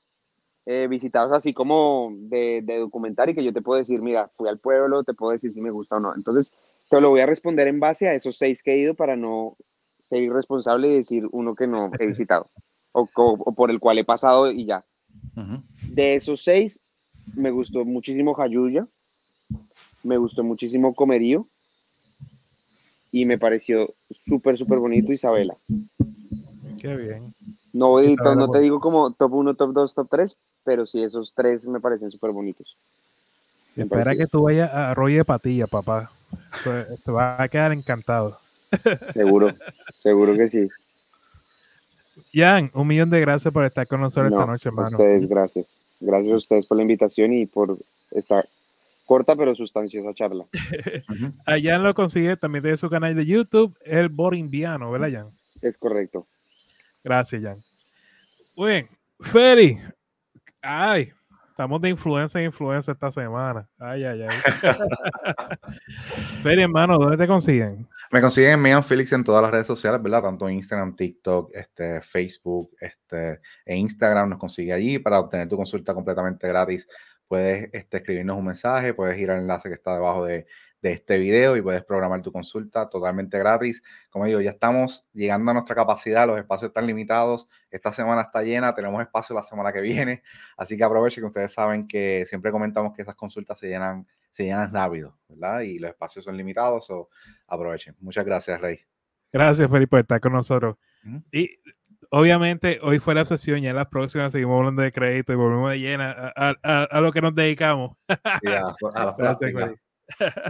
eh, 0.65 0.87
visitados 0.89 1.31
así 1.31 1.53
como 1.53 2.11
de, 2.13 2.61
de 2.61 2.77
documental 2.77 3.29
y 3.29 3.35
que 3.35 3.43
yo 3.43 3.53
te 3.53 3.61
puedo 3.61 3.79
decir, 3.79 4.01
mira, 4.01 4.29
fui 4.35 4.49
al 4.49 4.59
pueblo, 4.59 5.03
te 5.03 5.13
puedo 5.13 5.31
decir 5.31 5.53
si 5.53 5.61
me 5.61 5.71
gusta 5.71 5.95
o 5.95 5.99
no. 5.99 6.13
Entonces, 6.13 6.51
te 6.89 7.01
lo 7.01 7.09
voy 7.09 7.21
a 7.21 7.25
responder 7.25 7.67
en 7.67 7.79
base 7.79 8.07
a 8.07 8.13
esos 8.13 8.37
seis 8.37 8.63
que 8.63 8.73
he 8.73 8.77
ido 8.77 8.93
para 8.95 9.15
no 9.15 9.55
ser 10.09 10.21
irresponsable 10.21 10.87
y 10.89 10.95
decir 10.95 11.27
uno 11.31 11.53
que 11.55 11.67
no 11.67 11.91
he 11.99 12.05
visitado 12.05 12.47
o, 12.93 13.01
o- 13.13 13.43
o 13.45 13.51
por 13.53 13.69
el 13.71 13.79
cual 13.79 13.97
he 13.99 14.05
pasado 14.05 14.51
y 14.51 14.65
ya. 14.65 14.85
De 15.81 16.15
esos 16.15 16.43
seis, 16.43 16.79
me 17.35 17.51
gustó 17.51 17.83
muchísimo 17.85 18.33
Jayuya, 18.33 18.87
me 20.03 20.17
gustó 20.17 20.43
muchísimo 20.43 20.93
Comerío 20.95 21.45
y 23.11 23.25
me 23.25 23.37
pareció 23.37 23.93
súper, 24.11 24.57
súper 24.57 24.79
bonito 24.79 25.11
Isabela. 25.11 25.55
Qué 26.79 26.95
bien. 26.95 27.33
No, 27.73 27.89
voy- 27.89 28.13
Isabela, 28.13 28.35
no 28.35 28.51
te 28.51 28.59
digo 28.61 28.79
como 28.79 29.11
top 29.13 29.33
1, 29.33 29.55
top 29.55 29.73
2, 29.73 29.93
top 29.93 30.07
3, 30.09 30.37
pero 30.63 30.85
sí, 30.85 31.03
esos 31.03 31.33
tres 31.35 31.65
me 31.67 31.79
parecen 31.79 32.11
súper 32.11 32.31
bonitos. 32.31 32.77
Espera 33.75 34.15
que 34.15 34.27
tú 34.27 34.43
vayas 34.43 34.71
a 34.71 34.91
Arroyo 34.91 35.17
de 35.17 35.25
Patilla, 35.25 35.67
papá. 35.67 36.11
Te 37.05 37.11
vas 37.11 37.39
a 37.39 37.47
quedar 37.47 37.71
encantado. 37.71 38.39
Seguro, 39.13 39.53
seguro 40.01 40.33
que 40.35 40.49
sí. 40.49 40.67
Jan, 42.33 42.69
un 42.73 42.87
millón 42.87 43.09
de 43.09 43.19
gracias 43.21 43.53
por 43.53 43.63
estar 43.63 43.87
con 43.87 44.01
nosotros 44.01 44.31
No, 44.31 44.39
esta 44.39 44.51
noche, 44.51 44.69
hermano. 44.69 44.97
ustedes, 44.97 45.27
gracias. 45.29 45.67
Gracias 45.99 46.33
a 46.33 46.37
ustedes 46.37 46.65
por 46.65 46.77
la 46.77 46.83
invitación 46.83 47.33
y 47.33 47.45
por 47.45 47.77
esta 48.11 48.43
corta 49.05 49.35
pero 49.35 49.55
sustanciosa 49.55 50.13
charla. 50.13 50.45
A 51.45 51.59
Jan 51.61 51.83
lo 51.83 51.93
consigue 51.93 52.35
también 52.37 52.63
de 52.63 52.77
su 52.77 52.89
canal 52.89 53.15
de 53.15 53.25
YouTube, 53.25 53.75
El 53.85 54.09
Borimbiano, 54.09 54.91
¿verdad, 54.91 55.09
Jan? 55.11 55.31
Es 55.61 55.77
correcto. 55.77 56.27
Gracias, 57.03 57.41
Jan. 57.41 57.57
Muy 58.55 58.71
bien. 58.71 58.89
Feli. 59.21 59.79
Ay, 60.61 61.11
estamos 61.57 61.81
de 61.81 61.89
influencia 61.89 62.39
en 62.39 62.45
influencia 62.45 62.93
esta 62.93 63.11
semana. 63.11 63.67
Ay, 63.79 64.03
ay, 64.03 64.21
ay. 64.21 64.29
Feli, 66.43 66.61
hermano, 66.61 66.99
¿dónde 66.99 67.17
te 67.17 67.27
consiguen? 67.27 67.87
Me 68.11 68.21
consiguen 68.21 68.51
en 68.51 68.61
Megan 68.61 68.83
Felix 68.83 69.11
en 69.11 69.23
todas 69.23 69.41
las 69.41 69.49
redes 69.49 69.65
sociales, 69.65 69.99
¿verdad? 70.03 70.21
Tanto 70.21 70.47
Instagram, 70.47 70.95
TikTok, 70.95 71.49
este, 71.55 71.99
Facebook, 72.01 72.75
este, 72.79 73.39
e 73.65 73.75
Instagram 73.75 74.29
nos 74.29 74.37
consigue 74.37 74.71
allí 74.71 74.99
para 74.99 75.19
obtener 75.19 75.49
tu 75.49 75.57
consulta 75.57 75.95
completamente 75.95 76.47
gratis. 76.47 76.87
Puedes 77.27 77.69
este, 77.73 77.97
escribirnos 77.97 78.37
un 78.37 78.45
mensaje, 78.45 78.93
puedes 78.93 79.17
ir 79.17 79.31
al 79.31 79.39
enlace 79.39 79.67
que 79.67 79.75
está 79.75 79.95
debajo 79.95 80.25
de, 80.25 80.45
de 80.87 80.93
este 80.93 81.17
video 81.17 81.55
y 81.57 81.61
puedes 81.61 81.83
programar 81.83 82.21
tu 82.21 82.31
consulta 82.31 82.89
totalmente 82.89 83.37
gratis. 83.39 83.83
Como 84.09 84.25
digo, 84.25 84.41
ya 84.41 84.51
estamos 84.51 85.05
llegando 85.13 85.51
a 85.51 85.53
nuestra 85.55 85.75
capacidad, 85.75 86.25
los 86.27 86.37
espacios 86.37 86.69
están 86.69 86.87
limitados. 86.87 87.49
Esta 87.69 87.91
semana 87.93 88.21
está 88.21 88.41
llena, 88.43 88.73
tenemos 88.73 89.01
espacio 89.01 89.35
la 89.35 89.43
semana 89.43 89.71
que 89.73 89.81
viene, 89.81 90.23
así 90.57 90.77
que 90.77 90.83
aprovechen 90.83 91.21
que 91.23 91.27
ustedes 91.27 91.53
saben 91.53 91.87
que 91.87 92.25
siempre 92.27 92.51
comentamos 92.51 92.93
que 92.93 93.01
esas 93.01 93.15
consultas 93.15 93.59
se 93.59 93.67
llenan, 93.67 94.07
se 94.31 94.43
llenan 94.45 94.73
rápido, 94.73 95.17
¿verdad? 95.27 95.61
Y 95.61 95.79
los 95.79 95.89
espacios 95.91 96.25
son 96.25 96.37
limitados, 96.37 96.89
o 96.89 97.09
aprovechen. 97.47 97.95
Muchas 97.99 98.25
gracias, 98.25 98.59
Rey. 98.61 98.79
Gracias, 99.31 99.69
Feli, 99.69 99.85
por 99.87 99.99
estar 99.99 100.19
con 100.21 100.33
nosotros. 100.33 100.77
Y 101.31 101.59
obviamente 102.09 102.79
hoy 102.81 102.99
fue 102.99 103.13
la 103.15 103.25
sesión, 103.25 103.61
ya 103.61 103.69
en 103.71 103.75
las 103.75 103.87
próximas 103.87 104.31
seguimos 104.31 104.57
hablando 104.57 104.81
de 104.81 104.91
crédito 104.91 105.33
y 105.33 105.35
volvemos 105.35 105.69
de 105.71 105.79
llena 105.79 106.11
a, 106.11 106.49
a- 106.49 106.55
a- 106.63 106.83
a 106.83 107.01
lo 107.01 107.11
que 107.11 107.21
nos 107.21 107.35
dedicamos. 107.35 107.97
Y 108.41 108.49
a, 108.49 108.61
a 108.95 109.05
las 109.05 109.15
Gracias, 109.17 109.17
prácticas. 109.17 109.71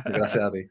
Gracias 0.05 0.43
a 0.43 0.51
ti. 0.51 0.69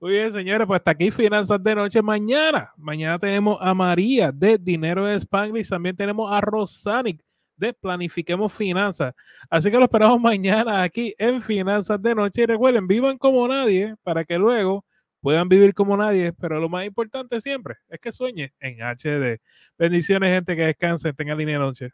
Muy 0.00 0.12
bien, 0.12 0.32
señores, 0.32 0.66
pues 0.66 0.78
hasta 0.78 0.90
aquí 0.90 1.10
Finanzas 1.10 1.62
de 1.62 1.74
Noche. 1.74 2.02
Mañana, 2.02 2.72
mañana 2.76 3.18
tenemos 3.18 3.56
a 3.60 3.72
María 3.72 4.32
de 4.32 4.58
Dinero 4.58 5.04
de 5.04 5.14
Spanglish, 5.14 5.68
también 5.68 5.94
tenemos 5.94 6.30
a 6.32 6.40
Rosanic 6.40 7.22
de 7.56 7.72
Planifiquemos 7.72 8.52
Finanzas. 8.52 9.14
Así 9.48 9.70
que 9.70 9.76
lo 9.78 9.84
esperamos 9.84 10.20
mañana 10.20 10.82
aquí 10.82 11.14
en 11.18 11.40
Finanzas 11.40 12.02
de 12.02 12.14
Noche. 12.14 12.42
Y 12.42 12.46
recuerden, 12.46 12.88
vivan 12.88 13.16
como 13.16 13.46
nadie 13.46 13.94
para 14.02 14.24
que 14.24 14.36
luego 14.38 14.84
puedan 15.20 15.48
vivir 15.48 15.72
como 15.72 15.96
nadie, 15.96 16.32
pero 16.32 16.60
lo 16.60 16.68
más 16.68 16.84
importante 16.84 17.40
siempre 17.40 17.76
es 17.88 18.00
que 18.00 18.12
sueñen 18.12 18.52
en 18.60 18.82
HD. 18.82 19.40
Bendiciones, 19.78 20.32
gente, 20.32 20.56
que 20.56 20.66
descansen, 20.66 21.14
tengan 21.14 21.38
linda 21.38 21.58
noche. 21.58 21.90